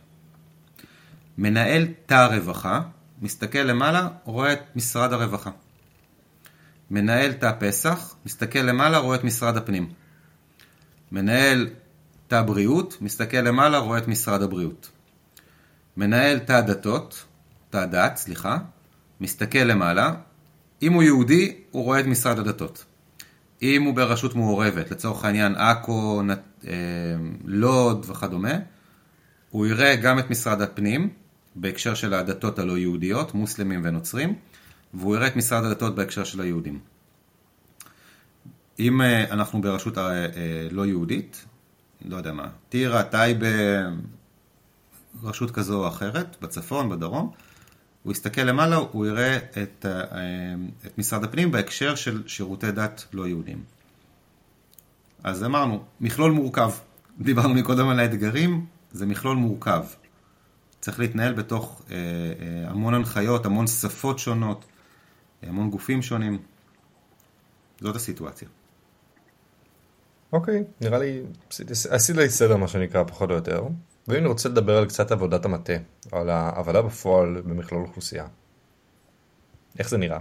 מנהל 1.38 1.86
תא 2.06 2.14
הרווחה, 2.14 2.80
מסתכל 3.22 3.58
למעלה, 3.58 4.08
רואה 4.24 4.52
את 4.52 4.60
משרד 4.76 5.12
הרווחה. 5.12 5.50
מנהל 6.90 7.32
תא 7.32 7.52
פסח, 7.58 8.14
מסתכל 8.26 8.58
למעלה, 8.58 8.98
רואה 8.98 9.16
את 9.16 9.24
משרד 9.24 9.56
הפנים. 9.56 9.92
מנהל 11.12 11.68
תא 12.28 12.42
בריאות, 12.42 12.96
מסתכל 13.00 13.36
למעלה, 13.36 13.78
רואה 13.78 13.98
את 13.98 14.08
משרד 14.08 14.42
הבריאות. 14.42 14.90
מנהל 15.96 16.38
תא 16.38 16.60
דתות, 16.60 17.24
תא 17.70 17.84
דת, 17.84 18.16
סליחה, 18.16 18.58
מסתכל 19.20 19.58
למעלה, 19.58 20.14
אם 20.82 20.92
הוא 20.92 21.02
יהודי, 21.02 21.56
הוא 21.70 21.84
רואה 21.84 22.00
את 22.00 22.06
משרד 22.06 22.38
הדתות. 22.38 22.84
אם 23.62 23.82
הוא 23.82 23.94
ברשות 23.94 24.34
מעורבת, 24.34 24.90
לצורך 24.90 25.24
העניין 25.24 25.54
עכו, 25.54 26.22
אה, 26.30 26.34
לוד 27.44 28.06
וכדומה, 28.08 28.52
הוא 29.50 29.66
יראה 29.66 29.96
גם 29.96 30.18
את 30.18 30.30
משרד 30.30 30.60
הפנים, 30.62 31.08
בהקשר 31.56 31.94
של 31.94 32.14
הדתות 32.14 32.58
הלא 32.58 32.78
יהודיות, 32.78 33.34
מוסלמים 33.34 33.80
ונוצרים, 33.84 34.34
והוא 34.94 35.16
יראה 35.16 35.26
את 35.26 35.36
משרד 35.36 35.64
הדתות 35.64 35.94
בהקשר 35.94 36.24
של 36.24 36.40
היהודים. 36.40 36.78
אם 38.78 39.02
אה, 39.02 39.32
אנחנו 39.32 39.60
ברשות 39.60 39.98
אה, 39.98 40.26
לא 40.70 40.86
יהודית, 40.86 41.44
לא 42.04 42.16
יודע 42.16 42.32
מה, 42.32 42.48
טירה, 42.68 43.02
טייבה, 43.02 43.46
רשות 45.22 45.50
כזו 45.50 45.82
או 45.82 45.88
אחרת, 45.88 46.36
בצפון, 46.42 46.88
בדרום, 46.88 47.30
הוא 48.02 48.12
יסתכל 48.12 48.40
למעלה, 48.40 48.76
הוא 48.76 49.06
יראה 49.06 49.36
את, 49.36 49.86
אה, 49.88 50.54
את 50.86 50.98
משרד 50.98 51.24
הפנים 51.24 51.50
בהקשר 51.50 51.94
של 51.94 52.22
שירותי 52.26 52.72
דת 52.72 53.04
לא 53.12 53.28
יהודים. 53.28 53.73
אז 55.24 55.44
אמרנו, 55.44 55.84
מכלול 56.00 56.32
מורכב. 56.32 56.70
דיברנו 57.20 57.54
מקודם 57.54 57.88
על 57.88 58.00
האתגרים, 58.00 58.66
זה 58.92 59.06
מכלול 59.06 59.36
מורכב. 59.36 59.84
צריך 60.80 60.98
להתנהל 60.98 61.32
בתוך 61.32 61.82
אה, 61.90 61.96
אה, 61.96 62.70
המון 62.70 62.94
הנחיות, 62.94 63.46
המון 63.46 63.66
שפות 63.66 64.18
שונות, 64.18 64.64
המון 65.42 65.70
גופים 65.70 66.02
שונים. 66.02 66.38
זאת 67.80 67.96
הסיטואציה. 67.96 68.48
אוקיי, 70.32 70.64
נראה 70.80 70.98
לי, 70.98 71.22
עשית 71.90 72.16
לי 72.16 72.30
סדר 72.30 72.56
מה 72.56 72.68
שנקרא, 72.68 73.04
פחות 73.04 73.30
או 73.30 73.34
יותר. 73.34 73.62
ואם 74.08 74.18
אני 74.18 74.26
רוצה 74.26 74.48
לדבר 74.48 74.78
על 74.78 74.86
קצת 74.86 75.12
עבודת 75.12 75.44
המטה, 75.44 75.72
על 76.12 76.30
העבודה 76.30 76.82
בפועל 76.82 77.40
במכלול 77.40 77.82
אוכלוסייה. 77.82 78.26
איך 79.78 79.88
זה 79.88 79.98
נראה? 79.98 80.20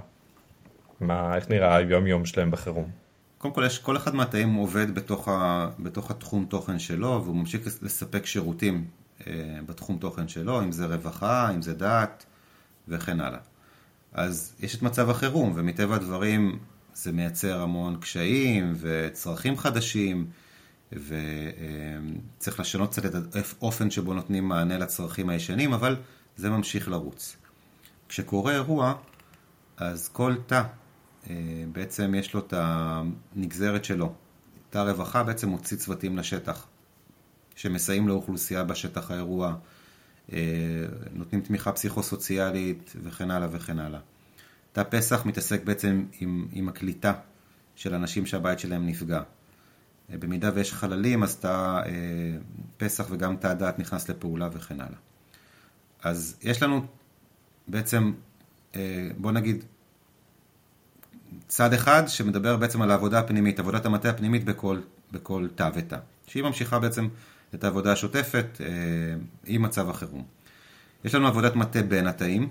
מה, 0.99 1.35
איך 1.35 1.49
נראה 1.49 1.75
היום 1.75 2.07
יום 2.07 2.25
שלהם 2.25 2.51
בחירום? 2.51 3.02
קודם 3.43 3.53
כל, 3.53 3.63
יש, 3.65 3.79
כל 3.79 3.97
אחד 3.97 4.15
מהתאים 4.15 4.53
עובד 4.53 4.95
בתוך, 4.95 5.27
ה, 5.27 5.69
בתוך 5.79 6.11
התחום 6.11 6.45
תוכן 6.45 6.79
שלו, 6.79 7.21
והוא 7.23 7.35
ממשיך 7.35 7.61
לספק 7.81 8.25
שירותים 8.25 8.87
אה, 9.27 9.33
בתחום 9.65 9.97
תוכן 9.97 10.27
שלו, 10.27 10.61
אם 10.61 10.71
זה 10.71 10.85
רווחה, 10.85 11.49
אם 11.49 11.61
זה 11.61 11.73
דת, 11.73 12.25
וכן 12.87 13.19
הלאה. 13.19 13.39
אז 14.13 14.55
יש 14.59 14.75
את 14.75 14.81
מצב 14.81 15.09
החירום, 15.09 15.53
ומטבע 15.55 15.95
הדברים 15.95 16.59
זה 16.93 17.11
מייצר 17.11 17.61
המון 17.61 17.97
קשיים 17.99 18.73
וצרכים 18.79 19.57
חדשים, 19.57 20.27
וצריך 20.91 22.59
לשנות 22.59 22.91
קצת 22.91 23.05
את 23.05 23.13
האופן 23.61 23.91
שבו 23.91 24.13
נותנים 24.13 24.47
מענה 24.47 24.77
לצרכים 24.77 25.29
הישנים, 25.29 25.73
אבל 25.73 25.95
זה 26.37 26.49
ממשיך 26.49 26.87
לרוץ. 26.87 27.35
כשקורה 28.09 28.53
אירוע, 28.53 28.93
אז 29.77 30.09
כל 30.09 30.35
תא 30.47 30.55
אה, 30.55 30.82
בעצם 31.71 32.15
יש 32.15 32.33
לו 32.33 32.39
את 32.39 32.53
הנגזרת 32.57 33.85
שלו. 33.85 34.13
תא 34.69 34.77
רווחה 34.77 35.23
בעצם 35.23 35.49
מוציא 35.49 35.77
צוותים 35.77 36.17
לשטח, 36.17 36.67
שמסייעים 37.55 38.07
לאוכלוסייה 38.07 38.63
בשטח 38.63 39.11
האירוע, 39.11 39.55
אה, 40.33 40.37
נותנים 41.13 41.41
תמיכה 41.41 41.71
פסיכו-סוציאלית 41.71 42.93
וכן 43.03 43.31
הלאה 43.31 43.47
וכן 43.51 43.79
הלאה. 43.79 43.99
תא 44.71 44.83
פסח 44.89 45.25
מתעסק 45.25 45.63
בעצם 45.63 46.05
עם, 46.19 46.47
עם 46.51 46.69
הקליטה 46.69 47.13
של 47.75 47.95
אנשים 47.95 48.25
שהבית 48.25 48.59
שלהם 48.59 48.87
נפגע. 48.87 49.21
אה, 50.09 50.17
במידה 50.17 50.51
ויש 50.53 50.73
חללים, 50.73 51.23
אז 51.23 51.35
תא 51.35 51.81
פסח 52.77 53.05
וגם 53.09 53.37
תא 53.37 53.53
דת 53.53 53.79
נכנס 53.79 54.09
לפעולה 54.09 54.49
וכן 54.53 54.81
הלאה. 54.81 54.97
אז 56.03 56.37
יש 56.41 56.63
לנו 56.63 56.85
בעצם, 57.67 58.13
בוא 59.17 59.31
נגיד, 59.31 59.65
צד 61.47 61.73
אחד 61.73 62.03
שמדבר 62.07 62.57
בעצם 62.57 62.81
על 62.81 62.91
העבודה 62.91 63.19
הפנימית, 63.19 63.59
עבודת 63.59 63.85
המטה 63.85 64.09
הפנימית 64.09 64.43
בכל, 64.43 64.79
בכל 65.11 65.47
תא 65.55 65.69
ותא, 65.75 65.97
שהיא 66.27 66.43
ממשיכה 66.43 66.79
בעצם 66.79 67.07
את 67.55 67.63
העבודה 67.63 67.91
השוטפת 67.91 68.61
אה, 68.61 68.67
עם 69.45 69.61
מצב 69.61 69.89
החירום. 69.89 70.23
יש 71.05 71.15
לנו 71.15 71.27
עבודת 71.27 71.55
מטה 71.55 71.81
בין 71.81 72.07
התאים, 72.07 72.49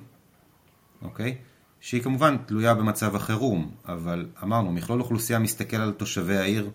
אוקיי? 1.02 1.36
שהיא 1.80 2.02
כמובן 2.02 2.36
תלויה 2.46 2.74
במצב 2.74 3.16
החירום, 3.16 3.70
אבל 3.88 4.26
אמרנו, 4.42 4.72
מכלול 4.72 5.00
אוכלוסייה 5.00 5.38
מסתכל 5.38 5.76
על 5.76 5.92
תושבי 5.92 6.36
העיר 6.36 6.70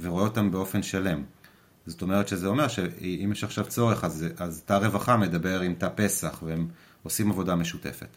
ורואה 0.00 0.24
אותם 0.24 0.50
באופן 0.50 0.82
שלם. 0.82 1.22
זאת 1.86 2.02
אומרת 2.02 2.28
שזה 2.28 2.46
אומר 2.46 2.68
שאם 2.68 3.28
יש 3.32 3.44
עכשיו 3.44 3.64
צורך, 3.64 4.04
אז, 4.04 4.26
אז 4.36 4.62
תא 4.66 4.72
רווחה 4.72 5.16
מדבר 5.16 5.60
עם 5.60 5.74
תא 5.74 5.88
פסח, 5.94 6.42
והם 6.42 6.68
עושים 7.02 7.30
עבודה 7.30 7.54
משותפת. 7.54 8.16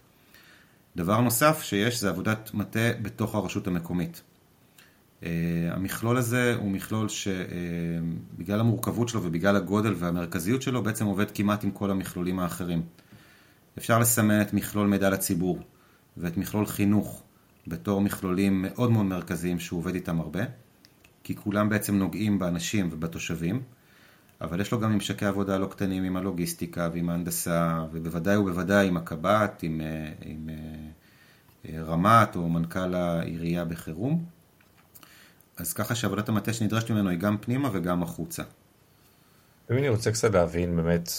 דבר 0.98 1.22
נוסף 1.22 1.62
שיש 1.62 2.02
זה 2.02 2.10
עבודת 2.10 2.54
מטה 2.54 2.90
בתוך 3.02 3.36
הרשות 3.36 3.68
המקומית. 3.68 4.22
Uh, 5.22 5.26
המכלול 5.72 6.18
הזה 6.18 6.56
הוא 6.60 6.72
מכלול 6.72 7.10
שבגלל 7.10 8.58
uh, 8.58 8.62
המורכבות 8.62 9.10
שלו 9.10 9.24
ובגלל 9.24 9.56
הגודל 9.56 9.94
והמרכזיות 9.98 10.62
שלו 10.62 10.84
בעצם 10.84 11.06
עובד 11.06 11.32
כמעט 11.32 11.64
עם 11.64 11.72
כל 11.72 11.92
המכלולים 11.92 12.40
האחרים. 12.40 12.82
אפשר 13.78 14.00
לסמן 14.00 14.42
את 14.42 14.54
מכלול 14.54 14.88
מידע 14.88 15.10
לציבור 15.10 15.60
ואת 16.18 16.38
מכלול 16.38 16.66
חינוך 16.66 17.24
בתור 17.68 18.02
מכלולים 18.02 18.62
מאוד 18.62 18.92
מאוד 18.92 19.06
מרכזיים 19.06 19.60
שהוא 19.60 19.80
עובד 19.80 19.96
איתם 19.96 20.20
הרבה, 20.20 20.42
כי 21.24 21.36
כולם 21.36 21.70
בעצם 21.70 21.96
נוגעים 21.96 22.40
באנשים 22.40 22.90
ובתושבים, 22.92 23.62
אבל 24.42 24.62
יש 24.62 24.72
לו 24.72 24.80
גם 24.80 24.94
ממשקי 24.94 25.26
עבודה 25.26 25.58
לא 25.58 25.68
קטנים 25.68 26.04
עם 26.04 26.18
הלוגיסטיקה 26.18 26.90
ועם 26.94 27.10
ההנדסה, 27.10 27.86
ובוודאי 27.92 28.38
ובוודאי 28.38 28.88
עם 28.88 28.98
הקב"ט, 28.98 29.64
עם, 29.64 29.82
אה, 29.82 30.12
עם 30.22 30.50
אה, 31.70 31.84
רמ"ט 31.84 32.36
או 32.36 32.50
מנכ"ל 32.50 32.96
העירייה 32.96 33.66
בחירום. 33.66 34.26
אז 35.58 35.74
ככה 35.74 35.96
שעבודת 35.96 36.30
המטה 36.30 36.54
שנדרשת 36.54 36.92
ממנו 36.92 37.10
היא 37.10 37.20
גם 37.20 37.38
פנימה 37.38 37.70
וגם 37.74 38.04
החוצה. 38.04 38.44
אם 39.72 39.78
אני 39.78 39.90
רוצה 39.90 40.12
קצת 40.12 40.34
להבין 40.34 40.76
באמת 40.76 41.10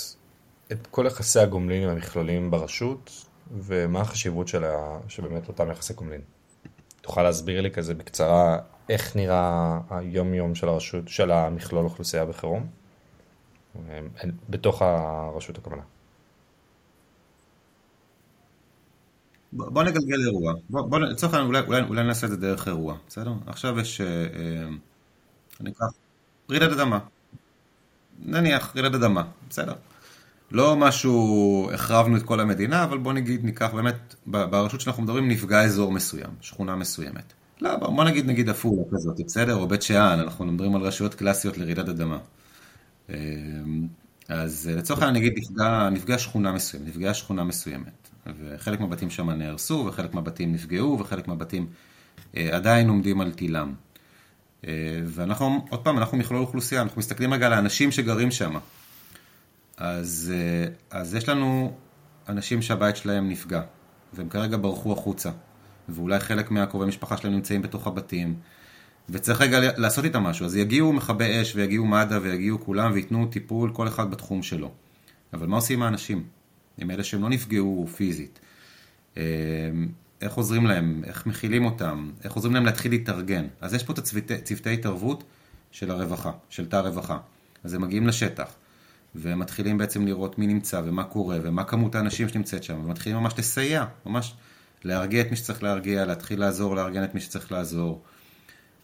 את 0.73 0.87
כל 0.87 1.05
יחסי 1.07 1.41
הגומלין 1.41 1.89
המכלולים 1.89 2.51
ברשות, 2.51 3.11
ומה 3.59 4.01
החשיבות 4.01 4.49
של, 4.49 4.65
ה... 4.65 4.99
של 5.09 5.23
באמת 5.23 5.49
אותם 5.49 5.71
יחסי 5.71 5.95
גומלין. 5.95 6.21
תוכל 7.01 7.23
להסביר 7.23 7.61
לי 7.61 7.71
כזה 7.71 7.95
בקצרה 7.95 8.59
איך 8.89 9.17
נראה 9.17 9.79
היום 9.91 10.35
יום 10.35 10.55
של 10.55 10.69
הרשות, 10.69 11.09
של 11.09 11.31
המכלול 11.31 11.85
אוכלוסייה 11.85 12.25
בחירום? 12.25 12.67
בתוך 14.49 14.83
הרשות 14.83 15.59
הכוונה. 15.59 15.83
בוא 19.53 19.83
נגלגל 19.83 20.21
אירוע. 20.27 20.55
בוא, 20.71 20.99
לצורך 20.99 21.35
העניין 21.35 21.49
אולי, 21.49 21.61
אולי, 21.67 21.83
אולי 21.89 22.03
נעשה 22.03 22.27
את 22.27 22.31
זה 22.31 22.37
דרך 22.37 22.69
אירוע, 22.69 22.95
בסדר? 23.09 23.33
עכשיו 23.47 23.81
יש, 23.81 24.01
אה, 24.01 24.07
אה, 24.07 24.69
אני 25.61 25.71
אקח, 25.71 25.87
רעידת 26.51 26.73
אדמה. 26.73 26.99
נניח 28.19 28.77
רעידת 28.77 28.95
אדמה, 28.95 29.23
בסדר. 29.51 29.75
לא 30.51 30.77
משהו, 30.77 31.71
החרבנו 31.75 32.17
את 32.17 32.23
כל 32.23 32.41
המדינה, 32.41 32.85
אבל 32.85 32.99
בוא 32.99 33.13
נגיד, 33.13 33.45
ניקח 33.45 33.71
באמת, 33.75 34.15
ברשות 34.27 34.81
שאנחנו 34.81 35.03
מדברים 35.03 35.29
נפגע 35.29 35.63
אזור 35.63 35.93
מסוים, 35.93 36.31
שכונה 36.41 36.77
מסוימת. 36.77 37.33
לא, 37.61 37.77
בוא 37.77 38.05
נגיד 38.05 38.27
נגיד 38.27 38.49
עפולה 38.49 38.83
כזאת, 38.93 39.21
בסדר? 39.27 39.55
או 39.55 39.69
בית 39.69 39.83
שאן, 39.83 40.19
אנחנו 40.21 40.45
מדברים 40.45 40.77
על 40.77 40.83
רשויות 40.83 41.15
קלאסיות 41.15 41.59
לרעידת 41.59 41.89
אדמה. 41.89 42.19
אמ, 43.11 43.89
אז 44.29 44.71
לצורך 44.77 45.03
העניין 45.03 45.17
נגיד 45.23 45.39
נפגע, 45.39 45.89
נפגע 45.93 46.19
שכונה 46.19 46.53
מסוימת, 46.53 46.87
נפגעה 46.89 47.15
שכונה 47.15 47.45
מסוימת, 47.45 48.09
וחלק 48.27 48.81
מהבתים 48.81 49.11
שם 49.11 49.31
נהרסו, 49.31 49.85
וחלק 49.89 50.15
מהבתים 50.15 50.53
נפגעו, 50.53 50.99
וחלק 51.01 51.29
מהבתים 51.29 51.67
אה, 52.37 52.57
עדיין 52.57 52.89
עומדים 52.89 53.21
על 53.21 53.33
תילם. 53.33 53.75
אה, 54.67 55.01
ואנחנו, 55.05 55.67
עוד 55.71 55.85
פעם, 55.85 55.99
אנחנו 55.99 56.19
מכלול 56.19 56.41
אוכלוסייה, 56.41 56.83
אנחנו 56.83 56.99
מסתכלים 56.99 57.35
רגע 57.35 57.47
על 57.47 57.53
האנשים 57.53 57.91
שגרים 57.91 58.31
שם. 58.31 58.55
אז, 59.77 60.33
אה, 60.35 60.99
אז 61.01 61.15
יש 61.15 61.29
לנו 61.29 61.77
אנשים 62.29 62.63
שהבית 62.63 62.97
שלהם 62.97 63.29
נפגע, 63.29 63.61
והם 64.13 64.29
כרגע 64.29 64.57
ברחו 64.57 64.93
החוצה, 64.93 65.31
ואולי 65.89 66.21
חלק 66.21 66.51
מהקרובי 66.51 66.87
משפחה 66.87 67.17
שלהם 67.17 67.35
נמצאים 67.35 67.63
בתוך 67.63 67.87
הבתים, 67.87 68.35
וצריך 69.11 69.41
רגע 69.41 69.59
לעשות 69.77 70.05
איתם 70.05 70.23
משהו. 70.23 70.47
אז 70.47 70.57
יגיעו 70.57 70.93
מכבי 70.93 71.43
אש 71.43 71.57
ויגיעו 71.57 71.87
מד"א 71.87 72.19
ויגיעו 72.23 72.61
כולם 72.61 72.93
וייתנו 72.93 73.27
טיפול 73.27 73.73
כל 73.73 73.89
אחד 73.89 74.11
בתחום 74.11 74.43
שלו. 74.43 74.73
אבל 75.33 75.47
מה 75.47 75.57
עושים 75.57 75.79
עם 75.79 75.83
האנשים? 75.83 76.25
עם 76.79 76.91
אלה 76.91 77.05
שהם 77.05 77.23
לא 77.23 77.29
נפגעו 77.29 77.87
פיזית. 77.97 78.39
אה, 79.17 79.23
איך 80.21 80.35
עוזרים 80.35 80.67
להם? 80.67 81.03
איך 81.07 81.27
מכילים 81.27 81.65
אותם? 81.65 82.11
איך 82.25 82.33
עוזרים 82.33 82.55
להם 82.55 82.65
להתחיל 82.65 82.93
להתארגן? 82.93 83.47
אז 83.61 83.75
יש 83.75 83.83
פה 83.83 83.93
את 83.93 83.99
צוותי 84.45 84.73
התערבות 84.73 85.25
של 85.71 85.91
הרווחה, 85.91 86.33
של 86.51 86.67
תא 86.67 86.77
הרווחה. 86.77 87.19
אז 87.65 87.75
הם 87.75 87.83
מגיעים 87.83 88.07
לשטח, 88.07 88.53
והם 89.15 89.39
מתחילים 89.39 89.79
בעצם 89.79 90.07
לראות 90.07 90.39
מי 90.39 90.47
נמצא 90.47 90.83
ומה 90.85 91.05
קורה 91.05 91.39
ומה 91.43 91.65
כמות 91.65 91.95
האנשים 91.95 92.29
שנמצאת 92.29 92.63
שם, 92.63 92.85
ומתחילים 92.85 93.19
ממש 93.19 93.35
לסייע, 93.39 93.85
ממש 94.07 94.35
להרגיע 94.85 95.21
את 95.21 95.31
מי 95.31 95.37
שצריך 95.37 95.63
להרגיע, 95.63 96.05
להתחיל 96.05 96.41
לעזור, 96.41 96.77
לארגן 96.77 97.05
את 97.05 97.15
מי 97.15 97.21
שצריך 97.21 97.53
לעזור. 97.53 98.03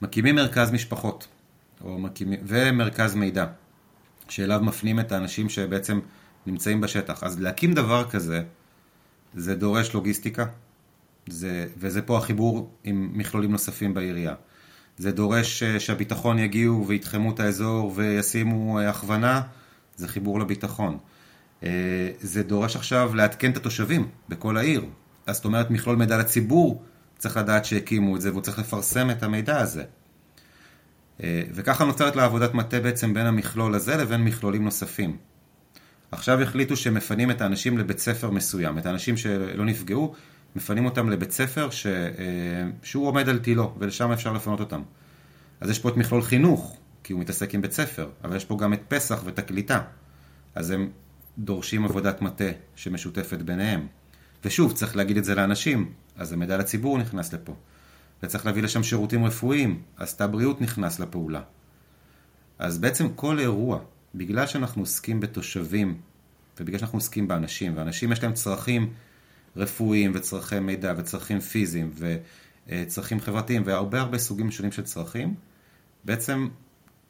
מקימים 0.02 0.34
מרכז 0.34 0.70
משפחות, 0.70 1.28
מקימים, 1.84 2.40
ומרכז 2.46 3.14
מידע, 3.14 3.46
שאליו 4.28 4.60
מפנים 4.62 5.00
את 5.00 5.12
האנשים 5.12 5.48
שבעצם 5.48 6.00
נמצאים 6.46 6.80
בשטח. 6.80 7.22
אז 7.22 7.40
להקים 7.40 7.74
דבר 7.74 8.10
כזה, 8.10 8.42
זה 9.34 9.54
דורש 9.54 9.94
לוגיסטיקה, 9.94 10.46
זה, 11.28 11.66
וזה 11.76 12.02
פה 12.02 12.18
החיבור 12.18 12.70
עם 12.84 13.10
מכלולים 13.14 13.52
נוספים 13.52 13.94
בעירייה. 13.94 14.34
זה 14.98 15.12
דורש 15.12 15.62
אה, 15.62 15.80
שהביטחון 15.80 16.38
יגיעו 16.38 16.86
ויתחמו 16.86 17.30
את 17.30 17.40
האזור 17.40 17.92
וישימו 17.94 18.78
אה, 18.78 18.90
הכוונה, 18.90 19.42
זה 19.96 20.08
חיבור 20.08 20.40
לביטחון. 20.40 20.98
אה, 21.62 22.10
זה 22.20 22.42
דורש 22.42 22.76
עכשיו 22.76 23.14
לעדכן 23.14 23.50
את 23.50 23.56
התושבים 23.56 24.08
בכל 24.28 24.56
העיר. 24.56 24.84
אז 25.26 25.36
זאת 25.36 25.44
אומרת 25.44 25.70
מכלול 25.70 25.96
מידע 25.96 26.18
לציבור 26.18 26.82
צריך 27.24 27.36
לדעת 27.36 27.64
שהקימו 27.64 28.16
את 28.16 28.20
זה 28.20 28.30
והוא 28.30 28.42
צריך 28.42 28.58
לפרסם 28.58 29.10
את 29.10 29.22
המידע 29.22 29.60
הזה. 29.60 29.84
אה, 31.22 31.42
וככה 31.54 31.84
נוצרת 31.84 32.16
לה 32.16 32.24
עבודת 32.24 32.54
מטה 32.54 32.80
בעצם 32.80 33.14
בין 33.14 33.26
המכלול 33.26 33.74
הזה 33.74 33.96
לבין 33.96 34.24
מכלולים 34.24 34.64
נוספים. 34.64 35.16
עכשיו 36.12 36.42
החליטו 36.42 36.76
שמפנים 36.76 37.30
את 37.30 37.40
האנשים 37.40 37.78
לבית 37.78 37.98
ספר 37.98 38.30
מסוים, 38.30 38.78
את 38.78 38.86
האנשים 38.86 39.16
שלא 39.16 39.64
נפגעו, 39.64 40.14
מפנים 40.56 40.84
אותם 40.84 41.10
לבית 41.10 41.30
ספר 41.30 41.70
ש, 41.70 41.86
אה, 41.86 42.12
שהוא 42.82 43.06
עומד 43.06 43.28
על 43.28 43.38
תילו, 43.38 43.74
ולשם 43.78 44.12
אפשר 44.12 44.32
לפנות 44.32 44.60
אותם. 44.60 44.82
אז 45.60 45.70
יש 45.70 45.78
פה 45.78 45.88
את 45.88 45.96
מכלול 45.96 46.22
חינוך, 46.22 46.76
כי 47.04 47.12
הוא 47.12 47.20
מתעסק 47.20 47.54
עם 47.54 47.62
בית 47.62 47.72
ספר, 47.72 48.08
אבל 48.24 48.36
יש 48.36 48.44
פה 48.44 48.56
גם 48.56 48.72
את 48.72 48.80
פסח 48.88 49.22
ואת 49.24 49.38
הקליטה. 49.38 49.80
אז 50.54 50.70
הם 50.70 50.90
דורשים 51.38 51.84
עבודת 51.84 52.22
מטה 52.22 52.50
שמשותפת 52.76 53.38
ביניהם. 53.42 53.86
ושוב, 54.44 54.72
צריך 54.72 54.96
להגיד 54.96 55.16
את 55.16 55.24
זה 55.24 55.34
לאנשים, 55.34 55.92
אז 56.16 56.32
המידע 56.32 56.56
לציבור 56.56 56.98
נכנס 56.98 57.32
לפה. 57.32 57.54
וצריך 58.22 58.46
להביא 58.46 58.62
לשם 58.62 58.82
שירותים 58.82 59.24
רפואיים, 59.24 59.82
אז 59.96 60.16
תא 60.16 60.24
הבריאות 60.24 60.60
נכנס 60.60 61.00
לפעולה. 61.00 61.40
אז 62.58 62.78
בעצם 62.78 63.08
כל 63.14 63.38
אירוע, 63.38 63.78
בגלל 64.14 64.46
שאנחנו 64.46 64.82
עוסקים 64.82 65.20
בתושבים, 65.20 66.00
ובגלל 66.60 66.78
שאנחנו 66.78 66.96
עוסקים 66.96 67.28
באנשים, 67.28 67.76
ואנשים 67.76 68.12
יש 68.12 68.22
להם 68.22 68.32
צרכים 68.32 68.92
רפואיים 69.56 70.12
וצרכי 70.14 70.60
מידע 70.60 70.94
וצרכים 70.96 71.40
פיזיים 71.40 71.94
וצרכים 72.68 73.20
חברתיים 73.20 73.62
והרבה 73.64 74.00
הרבה 74.00 74.18
סוגים 74.18 74.50
שונים 74.50 74.72
של 74.72 74.82
צרכים, 74.82 75.34
בעצם 76.04 76.48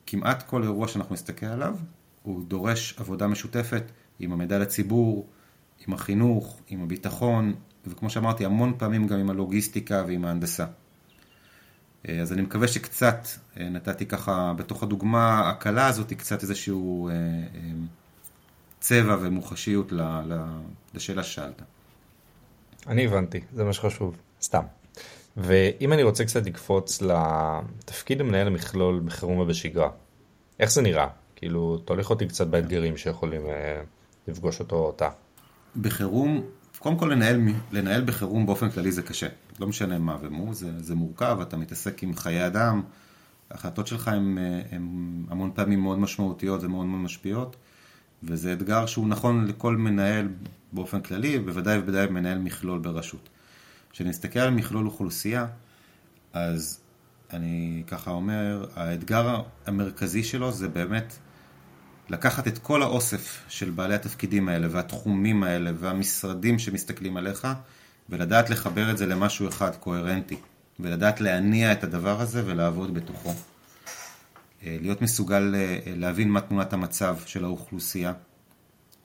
כמעט 0.07 0.43
כל 0.43 0.63
אירוע 0.63 0.89
שאנחנו 0.89 1.15
נסתכל 1.15 1.47
עליו, 1.47 1.77
הוא 2.23 2.45
דורש 2.49 2.95
עבודה 2.99 3.27
משותפת 3.27 3.83
עם 4.19 4.33
המידע 4.33 4.59
לציבור, 4.59 5.27
עם 5.89 5.95
החינוך, 5.95 6.61
עם 6.69 6.83
הביטחון, 6.83 7.55
וכמו 7.87 8.11
שאמרתי, 8.11 8.45
המון 8.45 8.75
פעמים 8.79 9.07
גם 9.07 9.19
עם 9.19 9.31
הלוגיסטיקה 9.31 10.05
ועם 10.07 10.25
ההנדסה. 10.25 10.67
אה, 12.09 12.21
אז 12.21 12.33
אני 12.33 12.43
מקווה 12.43 12.69
שקצת 12.69 13.27
אה, 13.61 13.69
נתתי 13.69 14.07
ככה, 14.07 14.53
בתוך 14.57 14.83
הדוגמה 14.83 15.51
הקלה 15.51 15.87
הזאת, 15.87 16.13
קצת 16.13 16.43
איזשהו 16.43 17.09
אה, 17.09 17.15
צבע 18.81 19.17
ומוחשיות 19.21 19.93
לשאלה 20.95 21.23
ששאלת. 21.23 21.63
אני 22.87 23.05
הבנתי, 23.07 23.41
זה 23.53 23.65
מה 23.65 23.73
שחשוב, 23.73 24.17
סתם. 24.43 24.63
ואם 25.37 25.93
אני 25.93 26.03
רוצה 26.03 26.25
קצת 26.25 26.47
לקפוץ 26.47 27.03
לתפקיד 27.03 28.21
המנהל 28.21 28.47
המכלול 28.47 29.01
בחירום 29.05 29.39
ובשגרה, 29.39 29.91
איך 30.61 30.71
זה 30.71 30.83
נראה? 30.83 31.07
כאילו, 31.37 31.79
תוליך 31.79 32.11
אותי 32.11 32.27
קצת 32.27 32.47
באתגרים 32.47 32.97
שיכולים 32.97 33.43
לפגוש 34.29 34.61
אותו 34.61 34.77
או 34.77 34.87
אותה. 34.87 35.09
בחירום, 35.81 36.43
קודם 36.79 36.99
כל 36.99 37.07
לנהל, 37.07 37.41
לנהל 37.73 38.05
בחירום 38.05 38.47
באופן 38.47 38.71
כללי 38.71 38.93
זה 38.93 39.03
קשה. 39.03 39.27
לא 39.61 39.67
משנה 39.67 39.99
מה 39.99 40.17
ומו, 40.21 40.55
זה, 40.55 40.71
זה 40.79 40.95
מורכב, 40.95 41.39
אתה 41.43 41.57
מתעסק 41.57 42.03
עם 42.03 42.17
חיי 42.17 42.47
אדם, 42.47 42.83
ההחלטות 43.51 43.87
שלך 43.87 44.09
הן 44.09 44.39
המון 45.29 45.51
פעמים 45.55 45.81
מאוד 45.81 45.99
משמעותיות 45.99 46.63
ומאוד 46.65 46.87
מאוד 46.87 47.01
משפיעות, 47.01 47.57
וזה 48.23 48.53
אתגר 48.53 48.87
שהוא 48.87 49.09
נכון 49.09 49.47
לכל 49.47 49.77
מנהל 49.77 50.29
באופן 50.73 51.01
כללי, 51.01 51.39
בוודאי 51.39 51.79
ובוודאי 51.79 52.07
מנהל 52.07 52.39
מכלול 52.39 52.79
ברשות. 52.79 53.29
כשנסתכל 53.91 54.39
על 54.39 54.51
מכלול 54.51 54.87
אוכלוסייה, 54.87 55.47
אז 56.33 56.81
אני 57.33 57.83
ככה 57.87 58.11
אומר, 58.11 58.67
האתגר 58.77 59.43
המרכזי 59.67 60.23
שלו 60.23 60.53
זה 60.53 60.69
באמת 60.69 61.15
לקחת 62.09 62.49
את 62.49 62.59
כל 62.59 62.83
האוסף 62.83 63.45
של 63.49 63.71
בעלי 63.71 63.95
התפקידים 63.95 64.49
האלה 64.49 64.69
והתחומים 64.71 65.43
האלה 65.43 65.71
והמשרדים 65.79 66.59
שמסתכלים 66.59 67.17
עליך 67.17 67.49
ולדעת 68.09 68.51
לחבר 68.51 68.91
את 68.91 68.99
זה 68.99 69.07
למשהו 69.07 69.49
אחד 69.49 69.77
קוהרנטי 69.77 70.37
ולדעת 70.81 71.21
להניע 71.21 71.73
את 71.73 71.85
הדבר 71.85 72.21
הזה 72.21 72.43
ולעבוד 72.47 72.95
בתוכו. 72.95 73.31
אה, 74.67 74.77
להיות 74.81 75.03
מסוגל 75.03 75.55
אה, 75.55 75.79
להבין 75.87 76.31
מה 76.31 76.41
תמונת 76.41 76.73
המצב 76.73 77.17
של 77.27 77.45
האוכלוסייה 77.45 78.13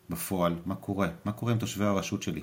בפועל, 0.10 0.56
מה 0.66 0.76
קורה, 0.76 1.08
מה 1.26 1.32
קורה 1.32 1.52
עם 1.52 1.58
תושבי 1.58 1.86
הרשות 1.86 2.24
שלי, 2.24 2.42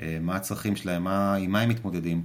אה, 0.00 0.18
מה 0.20 0.36
הצרכים 0.36 0.76
שלהם, 0.76 1.04
מה, 1.04 1.34
עם 1.34 1.50
מה 1.50 1.60
הם 1.60 1.68
מתמודדים. 1.68 2.24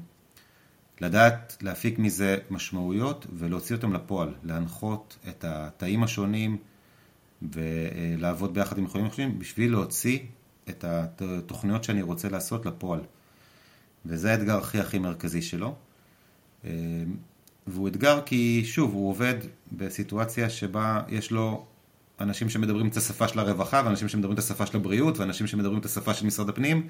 לדעת 1.01 1.57
להפיק 1.61 1.99
מזה 1.99 2.37
משמעויות 2.49 3.27
ולהוציא 3.33 3.75
אותם 3.75 3.93
לפועל, 3.93 4.33
להנחות 4.43 5.17
את 5.29 5.45
התאים 5.47 6.03
השונים, 6.03 6.57
ולעבוד 7.41 8.53
ביחד 8.53 8.77
עם 8.77 8.83
יכולים 8.83 9.07
אחרים 9.07 9.39
בשביל 9.39 9.71
להוציא 9.71 10.19
את 10.69 10.85
התוכניות 11.21 11.83
שאני 11.83 12.01
רוצה 12.01 12.29
לעשות 12.29 12.65
לפועל. 12.65 12.99
וזה 14.05 14.31
האתגר 14.31 14.57
הכי 14.57 14.79
הכי 14.79 14.99
מרכזי 14.99 15.41
שלו. 15.41 15.75
והוא 17.67 17.87
אתגר 17.87 18.19
כי 18.25 18.61
שוב, 18.65 18.93
הוא 18.93 19.09
עובד 19.09 19.35
בסיטואציה 19.71 20.49
שבה 20.49 21.01
יש 21.09 21.31
לו 21.31 21.65
אנשים 22.19 22.49
שמדברים 22.49 22.87
את 22.87 22.97
השפה 22.97 23.27
של 23.27 23.39
הרווחה, 23.39 23.81
ואנשים 23.85 24.09
שמדברים 24.09 24.33
את 24.33 24.39
השפה 24.39 24.65
של 24.65 24.77
הבריאות, 24.77 25.17
ואנשים 25.17 25.47
שמדברים 25.47 25.79
את 25.79 25.85
השפה 25.85 26.13
של 26.13 26.25
משרד 26.25 26.49
הפנים, 26.49 26.87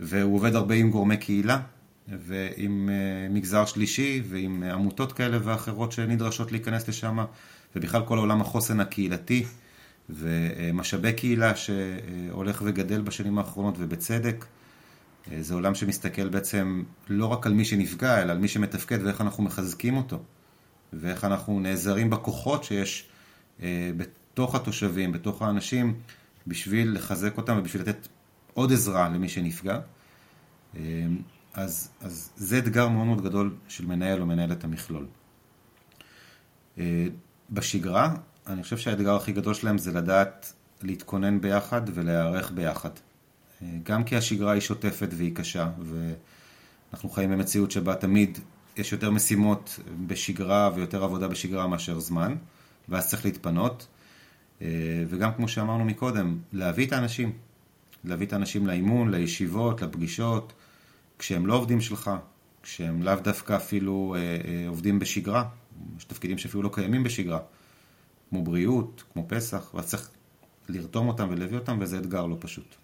והוא 0.00 0.34
עובד 0.34 0.54
הרבה 0.54 0.74
עם 0.74 0.90
גורמי 0.90 1.16
קהילה, 1.16 1.60
ועם 2.08 2.88
אה, 2.92 3.28
מגזר 3.30 3.64
שלישי, 3.64 4.22
ועם 4.28 4.62
עמותות 4.62 5.12
כאלה 5.12 5.38
ואחרות 5.42 5.92
שנדרשות 5.92 6.52
להיכנס 6.52 6.88
לשם, 6.88 7.18
ובכלל 7.76 8.02
כל 8.04 8.18
עולם 8.18 8.40
החוסן 8.40 8.80
הקהילתי. 8.80 9.44
ומשאבי 10.10 11.12
קהילה 11.12 11.52
שהולך 11.56 12.62
וגדל 12.64 13.00
בשנים 13.00 13.38
האחרונות 13.38 13.74
ובצדק. 13.78 14.44
זה 15.40 15.54
עולם 15.54 15.74
שמסתכל 15.74 16.28
בעצם 16.28 16.82
לא 17.08 17.26
רק 17.26 17.46
על 17.46 17.52
מי 17.52 17.64
שנפגע, 17.64 18.22
אלא 18.22 18.32
על 18.32 18.38
מי 18.38 18.48
שמתפקד 18.48 18.98
ואיך 19.04 19.20
אנחנו 19.20 19.42
מחזקים 19.42 19.96
אותו, 19.96 20.22
ואיך 20.92 21.24
אנחנו 21.24 21.60
נעזרים 21.60 22.10
בכוחות 22.10 22.64
שיש 22.64 23.08
אה, 23.62 23.90
בתוך 23.96 24.54
התושבים, 24.54 25.12
בתוך 25.12 25.42
האנשים, 25.42 25.94
בשביל 26.46 26.94
לחזק 26.94 27.36
אותם 27.36 27.56
ובשביל 27.58 27.82
לתת 27.82 28.08
עוד 28.54 28.72
עזרה 28.72 29.08
למי 29.08 29.28
שנפגע. 29.28 29.80
אה, 30.76 30.80
אז, 31.54 31.90
אז 32.00 32.30
זה 32.36 32.58
אתגר 32.58 32.88
מאוד 32.88 33.06
מאוד 33.06 33.22
גדול 33.22 33.54
של 33.68 33.86
מנהל 33.86 34.20
או 34.20 34.26
מנהלת 34.26 34.64
המכלול. 34.64 35.06
אה, 36.78 37.06
בשגרה 37.50 38.14
אני 38.46 38.62
חושב 38.62 38.78
שהאתגר 38.78 39.16
הכי 39.16 39.32
גדול 39.32 39.54
שלהם 39.54 39.78
זה 39.78 39.92
לדעת 39.92 40.52
להתכונן 40.82 41.40
ביחד 41.40 41.82
ולהיערך 41.94 42.52
ביחד. 42.54 42.90
גם 43.82 44.04
כי 44.04 44.16
השגרה 44.16 44.52
היא 44.52 44.60
שוטפת 44.60 45.08
והיא 45.12 45.34
קשה, 45.34 45.70
ואנחנו 45.80 47.10
חיים 47.10 47.30
במציאות 47.30 47.70
שבה 47.70 47.94
תמיד 47.94 48.38
יש 48.76 48.92
יותר 48.92 49.10
משימות 49.10 49.78
בשגרה 50.06 50.70
ויותר 50.74 51.04
עבודה 51.04 51.28
בשגרה 51.28 51.66
מאשר 51.66 52.00
זמן, 52.00 52.34
ואז 52.88 53.08
צריך 53.08 53.24
להתפנות. 53.24 53.86
וגם 55.08 55.34
כמו 55.36 55.48
שאמרנו 55.48 55.84
מקודם, 55.84 56.38
להביא 56.52 56.86
את 56.86 56.92
האנשים. 56.92 57.32
להביא 58.04 58.26
את 58.26 58.32
האנשים 58.32 58.66
לאימון, 58.66 59.10
לישיבות, 59.10 59.82
לפגישות, 59.82 60.52
כשהם 61.18 61.46
לא 61.46 61.54
עובדים 61.54 61.80
שלך, 61.80 62.10
כשהם 62.62 63.02
לאו 63.02 63.14
דווקא 63.14 63.56
אפילו 63.56 64.14
אה, 64.18 64.20
אה, 64.20 64.68
עובדים 64.68 64.98
בשגרה, 64.98 65.44
יש 65.98 66.04
תפקידים 66.04 66.38
שאפילו 66.38 66.62
לא 66.62 66.70
קיימים 66.72 67.02
בשגרה. 67.02 67.38
כמו 68.30 68.44
בריאות, 68.44 69.04
כמו 69.12 69.24
פסח, 69.28 69.70
ואז 69.74 69.86
צריך 69.86 70.10
לרתום 70.68 71.08
אותם 71.08 71.28
ולהביא 71.30 71.58
אותם, 71.58 71.78
וזה 71.80 71.98
אתגר 71.98 72.26
לא 72.26 72.36
פשוט. 72.40 72.74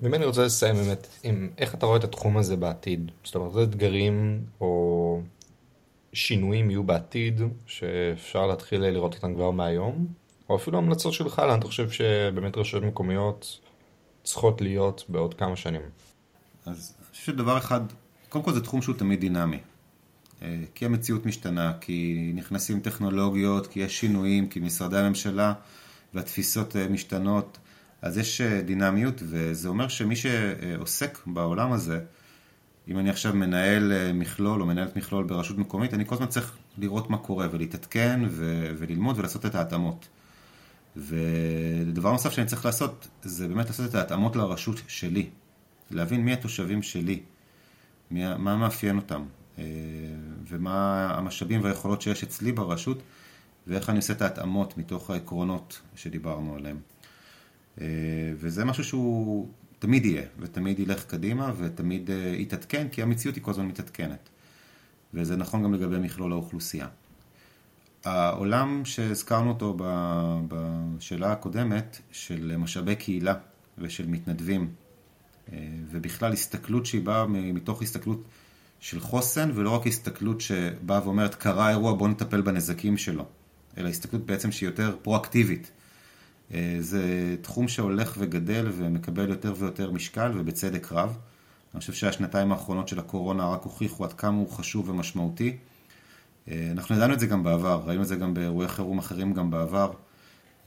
ואם 0.00 0.14
אני 0.14 0.24
רוצה 0.24 0.44
לסיים 0.44 0.76
באמת 0.76 1.06
עם 1.22 1.50
איך 1.58 1.74
אתה 1.74 1.86
רואה 1.86 1.98
את 1.98 2.04
התחום 2.04 2.36
הזה 2.36 2.56
בעתיד? 2.56 3.10
זאת 3.24 3.34
אומרת, 3.34 3.50
איזה 3.50 3.62
אתגרים 3.62 4.44
או 4.60 5.20
שינויים 6.12 6.70
יהיו 6.70 6.84
בעתיד 6.84 7.40
שאפשר 7.66 8.46
להתחיל 8.46 8.80
לראות 8.80 9.14
אותם 9.14 9.34
כבר 9.34 9.50
מהיום? 9.50 10.06
או 10.48 10.56
אפילו 10.56 10.78
המלצות 10.78 11.12
שלך, 11.12 11.38
לאן 11.38 11.58
אתה 11.58 11.66
חושב 11.66 11.90
שבאמת 11.90 12.56
רשויות 12.56 12.84
מקומיות 12.84 13.60
צריכות 14.24 14.60
להיות 14.60 15.04
בעוד 15.08 15.34
כמה 15.34 15.56
שנים? 15.56 15.82
אז 16.66 16.94
אני 16.98 17.06
חושב 17.10 17.24
שדבר 17.24 17.58
אחד, 17.58 17.80
קודם 18.28 18.44
כל 18.44 18.52
זה 18.52 18.60
תחום 18.60 18.82
שהוא 18.82 18.96
תמיד 18.96 19.20
דינמי. 19.20 19.58
אה, 20.42 20.62
כי 20.74 20.86
המציאות 20.86 21.26
משתנה, 21.26 21.72
כי 21.80 22.30
נכנסים 22.34 22.80
טכנולוגיות, 22.80 23.66
כי 23.66 23.80
יש 23.80 24.00
שינויים, 24.00 24.48
כי 24.48 24.60
משרדי 24.60 24.98
הממשלה 24.98 25.52
והתפיסות 26.14 26.76
אה, 26.76 26.88
משתנות, 26.88 27.58
אז 28.02 28.18
יש 28.18 28.40
אה, 28.40 28.62
דינמיות, 28.62 29.22
וזה 29.22 29.68
אומר 29.68 29.88
שמי 29.88 30.16
שעוסק 30.16 31.18
בעולם 31.26 31.72
הזה, 31.72 32.00
אם 32.88 32.98
אני 32.98 33.10
עכשיו 33.10 33.34
מנהל 33.34 34.12
מכלול 34.14 34.60
או 34.60 34.66
מנהלת 34.66 34.96
מכלול 34.96 35.24
ברשות 35.24 35.58
מקומית, 35.58 35.94
אני 35.94 36.06
כל 36.06 36.14
הזמן 36.14 36.26
צריך 36.26 36.56
לראות 36.78 37.10
מה 37.10 37.18
קורה 37.18 37.48
ולהתעדכן 37.50 38.20
ו- 38.28 38.72
וללמוד 38.78 39.18
ולעשות 39.18 39.46
את 39.46 39.54
ההתאמות. 39.54 40.08
ודבר 40.96 42.12
נוסף 42.12 42.32
שאני 42.32 42.46
צריך 42.46 42.64
לעשות, 42.64 43.08
זה 43.22 43.48
באמת 43.48 43.66
לעשות 43.66 43.90
את 43.90 43.94
ההתאמות 43.94 44.36
לרשות 44.36 44.80
שלי. 44.88 45.30
להבין 45.90 46.24
מי 46.24 46.32
התושבים 46.32 46.82
שלי, 46.82 47.20
מה 48.10 48.56
מאפיין 48.56 48.96
אותם, 48.96 49.22
ומה 50.48 51.06
המשאבים 51.14 51.64
והיכולות 51.64 52.02
שיש 52.02 52.22
אצלי 52.22 52.52
ברשות, 52.52 53.02
ואיך 53.66 53.90
אני 53.90 53.96
עושה 53.96 54.12
את 54.12 54.22
ההתאמות 54.22 54.78
מתוך 54.78 55.10
העקרונות 55.10 55.80
שדיברנו 55.96 56.54
עליהם. 56.54 56.78
אה, 57.80 57.86
וזה 58.36 58.64
משהו 58.64 58.84
שהוא 58.84 59.48
תמיד 59.78 60.04
יהיה, 60.04 60.22
ותמיד 60.38 60.78
ילך 60.78 61.04
קדימה, 61.04 61.52
ותמיד 61.58 62.10
אה, 62.10 62.16
יתעדכן, 62.16 62.88
כי 62.92 63.02
המציאות 63.02 63.36
היא 63.36 63.44
כל 63.44 63.50
הזמן 63.50 63.66
מתעדכנת. 63.66 64.28
וזה 65.14 65.36
נכון 65.36 65.62
גם 65.62 65.74
לגבי 65.74 65.98
מכלול 65.98 66.32
האוכלוסייה. 66.32 66.88
העולם 68.04 68.84
שהזכרנו 68.84 69.48
אותו 69.48 69.76
בשאלה 70.48 71.32
הקודמת, 71.32 72.00
של 72.12 72.56
משאבי 72.58 72.96
קהילה 72.96 73.34
ושל 73.78 74.06
מתנדבים, 74.06 74.70
אה, 75.52 75.58
ובכלל 75.90 76.32
הסתכלות 76.32 76.86
שהיא 76.86 77.02
באה 77.02 77.26
מתוך 77.26 77.82
הסתכלות 77.82 78.22
של 78.80 79.00
חוסן, 79.00 79.50
ולא 79.54 79.70
רק 79.70 79.86
הסתכלות 79.86 80.40
שבאה 80.40 81.00
ואומרת, 81.04 81.34
קרה 81.34 81.70
אירוע, 81.70 81.92
בוא 81.92 82.08
נטפל 82.08 82.40
בנזקים 82.40 82.96
שלו, 82.96 83.24
אלא 83.78 83.88
הסתכלות 83.88 84.26
בעצם 84.26 84.52
שהיא 84.52 84.68
יותר 84.68 84.96
פרואקטיבית. 85.02 85.70
אה, 86.54 86.76
זה 86.80 87.36
תחום 87.42 87.68
שהולך 87.68 88.14
וגדל 88.18 88.66
ומקבל 88.72 89.28
יותר 89.28 89.54
ויותר 89.58 89.90
משקל, 89.90 90.32
ובצדק 90.34 90.92
רב. 90.92 91.18
אני 91.74 91.80
חושב 91.80 91.92
שהשנתיים 91.92 92.52
האחרונות 92.52 92.88
של 92.88 92.98
הקורונה 92.98 93.48
רק 93.48 93.62
הוכיחו 93.62 94.04
עד 94.04 94.12
כמה 94.12 94.36
הוא 94.36 94.50
חשוב 94.50 94.88
ומשמעותי. 94.88 95.56
אה, 96.48 96.68
אנחנו 96.72 96.94
ידענו 96.94 97.14
את 97.14 97.20
זה 97.20 97.26
גם 97.26 97.42
בעבר, 97.42 97.82
ראינו 97.86 98.02
את 98.02 98.08
זה 98.08 98.16
גם 98.16 98.34
באירועי 98.34 98.68
חירום 98.68 98.98
אחרים 98.98 99.34
גם 99.34 99.50
בעבר, 99.50 99.92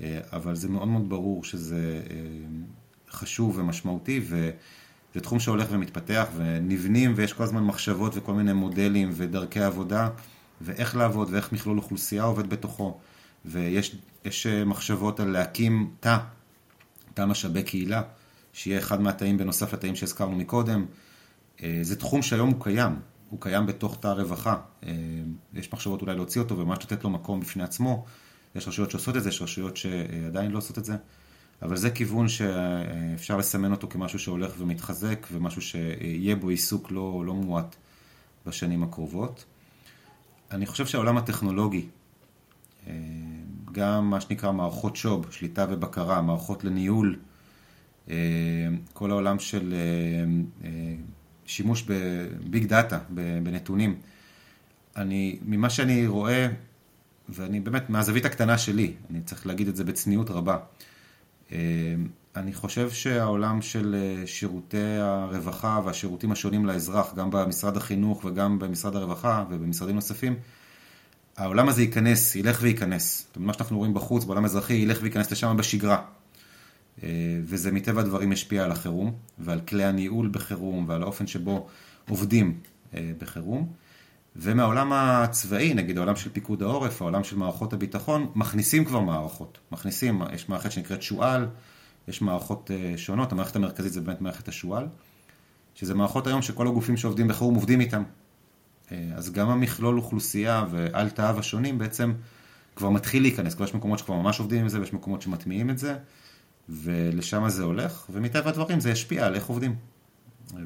אה, 0.02 0.20
אבל 0.34 0.56
זה 0.56 0.70
מאוד 0.70 0.88
מאוד 0.88 1.10
ברור 1.10 1.44
שזה 1.44 2.02
חשוב 3.10 3.58
ומשמעותי, 3.58 4.22
וזה 5.14 5.24
תחום 5.24 5.40
שהולך 5.40 5.68
ומתפתח, 5.72 6.28
ונבנים, 6.36 7.14
ויש 7.16 7.34
כל 7.34 7.44
הזמן 7.44 7.64
מחשבות 7.64 8.12
וכל 8.16 8.34
מיני 8.34 8.54
מודלים 8.54 9.10
ודרכי 9.14 9.60
עבודה, 9.60 10.10
ואיך 10.62 10.96
לעבוד 10.96 11.28
ואיך 11.32 11.52
מכלול 11.52 11.78
אוכלוסייה 11.78 12.24
עובד 12.24 12.50
בתוכו. 12.50 13.00
ויש 13.46 13.96
אה, 14.46 14.66
מחשבות 14.66 15.20
על 15.20 15.30
להקים 15.32 15.92
תא, 16.00 16.18
תא 17.14 17.26
משאבי 17.26 17.64
קהילה, 17.64 18.02
שיהיה 18.54 18.80
אחד 18.80 19.02
מהתאים 19.02 19.38
בנוסף 19.38 19.74
לתאים 19.74 19.96
שהזכרנו 19.96 20.36
מקודם. 20.36 20.86
אה, 21.64 21.80
זה 21.82 21.96
תחום 21.96 22.22
שהיום 22.22 22.50
הוא 22.50 22.64
קיים, 22.64 22.96
הוא 23.30 23.42
קיים 23.42 23.66
בתוך 23.66 23.98
תא 24.00 24.08
הרווחה. 24.08 24.58
אה, 24.86 24.92
יש 25.54 25.74
מחשבות 25.74 26.02
אולי 26.02 26.16
להוציא 26.16 26.42
אותו 26.42 26.58
וממש 26.58 26.84
לתת 26.84 27.04
לו 27.04 27.10
מקום 27.10 27.40
בפני 27.40 27.64
עצמו. 27.64 28.06
יש 28.56 28.68
רשויות 28.68 28.92
שעושות 28.92 29.18
את 29.18 29.24
זה, 29.24 29.30
יש 29.30 29.42
רשויות 29.42 29.78
שעדיין 29.78 30.52
לא 30.52 30.58
עושות 30.58 30.78
את 30.78 30.86
זה. 30.86 30.96
אבל 31.64 31.78
זה 31.78 31.90
כיוון 31.90 32.28
שאפשר 32.28 33.38
לסמן 33.38 33.72
אותו 33.72 33.88
כמשהו 33.90 34.20
שהולך 34.20 34.54
ומתחזק 34.58 35.28
ומשהו 35.32 35.62
שיהיה 35.62 36.36
בו 36.36 36.50
עיסוק 36.50 36.92
לא, 36.92 37.24
לא 37.26 37.34
מועט 37.34 37.76
בשנים 38.46 38.84
הקרובות. 38.84 39.46
אני 40.52 40.66
חושב 40.66 40.86
שהעולם 40.86 41.18
הטכנולוגי 41.18 41.86
גם 43.72 44.10
מה 44.10 44.22
שנקרא 44.22 44.52
מערכות 44.52 44.96
שוב, 44.96 45.32
שליטה 45.32 45.66
ובקרה, 45.70 46.22
מערכות 46.22 46.64
לניהול, 46.64 47.20
כל 48.94 49.12
העולם 49.12 49.40
של 49.40 49.74
שימוש 51.46 51.84
בביג 51.88 52.66
דאטה, 52.66 53.00
בנתונים. 53.44 53.96
אני, 54.96 55.40
ממה 55.46 55.70
שאני 55.70 56.08
רואה, 56.08 56.48
ואני 57.30 57.60
באמת, 57.60 57.90
מהזווית 57.90 58.26
הקטנה 58.26 58.58
שלי, 58.58 58.94
אני 59.10 59.22
צריך 59.22 59.48
להגיד 59.48 59.68
את 59.68 59.76
זה 59.76 59.84
בצניעות 59.84 60.30
רבה, 60.30 60.58
אני 62.36 62.54
חושב 62.54 62.90
שהעולם 62.90 63.62
של 63.62 63.96
שירותי 64.26 64.98
הרווחה 65.00 65.82
והשירותים 65.86 66.32
השונים 66.32 66.66
לאזרח, 66.66 67.14
גם 67.16 67.32
במשרד 67.32 67.78
החינוך 67.78 68.26
וגם 68.26 68.60
במשרד 68.60 68.96
הרווחה 68.96 69.46
ובמשרדים 69.50 69.96
נוספים, 69.96 70.36
העולם 71.38 71.70
הזה 71.70 71.82
ייכנס, 71.82 72.36
ילך 72.36 72.60
וייכנס. 72.62 73.28
מה 73.38 73.54
שאנחנו 73.54 73.78
רואים 73.78 73.94
בחוץ, 73.94 74.24
בעולם 74.24 74.44
האזרחי, 74.44 74.74
ילך 74.74 75.00
וייכנס 75.02 75.32
לשם 75.32 75.58
בשגרה. 75.58 76.02
אה, 77.04 77.10
וזה 77.44 77.72
מטבע 77.72 78.02
הדברים 78.02 78.30
משפיע 78.30 78.64
על 78.64 78.72
החירום, 78.72 79.14
ועל 79.40 79.60
כלי 79.60 79.84
הניהול 79.84 80.28
בחירום, 80.28 80.86
ועל 80.88 81.04
האופן 81.04 81.28
שבו 81.28 81.68
עובדים 82.10 82.60
אה, 82.94 83.12
בחירום. 83.20 83.74
ומהעולם 84.36 84.94
הצבאי, 84.94 85.74
נגיד 85.74 85.98
העולם 85.98 86.16
של 86.16 86.30
פיקוד 86.30 86.64
העורף, 86.64 87.02
העולם 87.02 87.24
של 87.24 87.36
מערכות 87.36 87.74
הביטחון, 87.74 88.32
מכניסים 88.36 88.86
כבר 88.86 89.00
מערכות. 89.00 89.58
מכניסים, 89.72 90.22
יש 90.34 90.50
מערכת 90.50 90.72
שנקראת 90.72 91.02
שועל, 91.02 91.48
יש 92.08 92.22
מערכות 92.22 92.72
אה, 92.72 92.98
שונות, 92.98 93.32
המערכת 93.32 93.56
המרכזית 93.56 93.94
זה 93.94 94.02
באמת 94.02 94.22
מערכת 94.22 94.48
השועל, 94.48 94.88
שזה 95.76 95.94
מערכות 95.94 96.28
היום 96.28 96.42
שכל 96.42 96.68
הגופים 96.68 96.98
שעובדים 96.98 97.28
בחירום 97.28 97.56
עובדים 97.56 97.82
איתם. 97.82 98.04
אה, 98.92 99.10
אז 99.16 99.32
גם 99.32 99.50
המכלול 99.50 99.98
אוכלוסייה 99.98 100.66
ועל 100.72 101.10
תאיו 101.10 101.40
השונים 101.40 101.78
בעצם 101.78 102.14
כבר 102.76 102.90
מתחיל 102.90 103.22
להיכנס, 103.22 103.56
כבר 103.56 103.66
יש 103.66 103.74
מקומות 103.74 104.00
שכבר 104.00 104.16
ממש 104.16 104.40
עובדים 104.40 104.62
עם 104.62 104.70
זה 104.70 104.80
ויש 104.80 104.94
מקומות 104.94 105.22
שמטמיעים 105.22 105.70
את 105.70 105.78
זה 105.78 105.96
ולשם 106.70 107.50
זה 107.50 107.64
הולך, 107.64 108.06
ומטבע 108.10 108.50
הדברים 108.50 108.80
זה 108.80 108.90
ישפיע 108.90 109.26
על 109.26 109.36
איך 109.36 109.46
עובדים. 109.46 109.76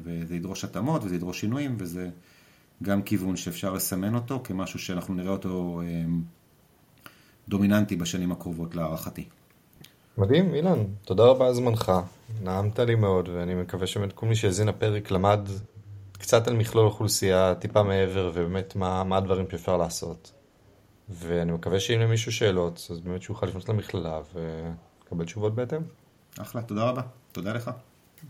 וזה 0.04 0.36
ידרוש 0.36 0.64
התאמות 0.64 1.04
וזה 1.04 1.14
ידרוש 1.14 1.40
שינויים 1.40 1.76
וזה 1.78 2.10
גם 2.82 3.02
כיוון 3.02 3.36
שאפשר 3.36 3.72
לסמן 3.72 4.14
אותו 4.14 4.40
כמשהו 4.44 4.78
שאנחנו 4.78 5.14
נראה 5.14 5.32
אותו 5.32 5.80
אה, 5.84 6.04
דומיננטי 7.48 7.96
בשנים 7.96 8.32
הקרובות 8.32 8.74
להערכתי. 8.74 9.28
מדהים, 10.18 10.54
אילן, 10.54 10.84
תודה 11.04 11.24
רבה 11.24 11.46
על 11.46 11.54
זמנך, 11.54 11.92
נעמת 12.42 12.78
לי 12.78 12.94
מאוד 12.94 13.28
ואני 13.28 13.54
מקווה 13.54 13.86
שבאמת 13.86 14.12
כל 14.12 14.26
מי 14.26 14.36
שהאזין 14.36 14.68
לפרק 14.68 15.10
למד 15.10 15.48
קצת 16.12 16.48
על 16.48 16.56
מכלול 16.56 16.86
אוכלוסייה, 16.86 17.54
טיפה 17.54 17.82
מעבר, 17.82 18.30
ובאמת 18.34 18.76
מה, 18.76 19.04
מה 19.04 19.16
הדברים 19.16 19.46
שאפשר 19.50 19.76
לעשות. 19.76 20.32
ואני 21.08 21.52
מקווה 21.52 21.80
שאם 21.80 22.00
למישהו 22.00 22.32
שאלות, 22.32 22.86
אז 22.90 23.00
באמת 23.00 23.22
שהוא 23.22 23.34
יוכל 23.34 23.46
לפנות 23.46 23.68
למכללה 23.68 24.20
ולקבל 24.34 25.24
תשובות 25.24 25.54
בהתאם. 25.54 25.80
אחלה, 26.38 26.62
תודה 26.62 26.84
רבה. 26.84 27.02
תודה 27.32 27.52
לך. 27.52 27.70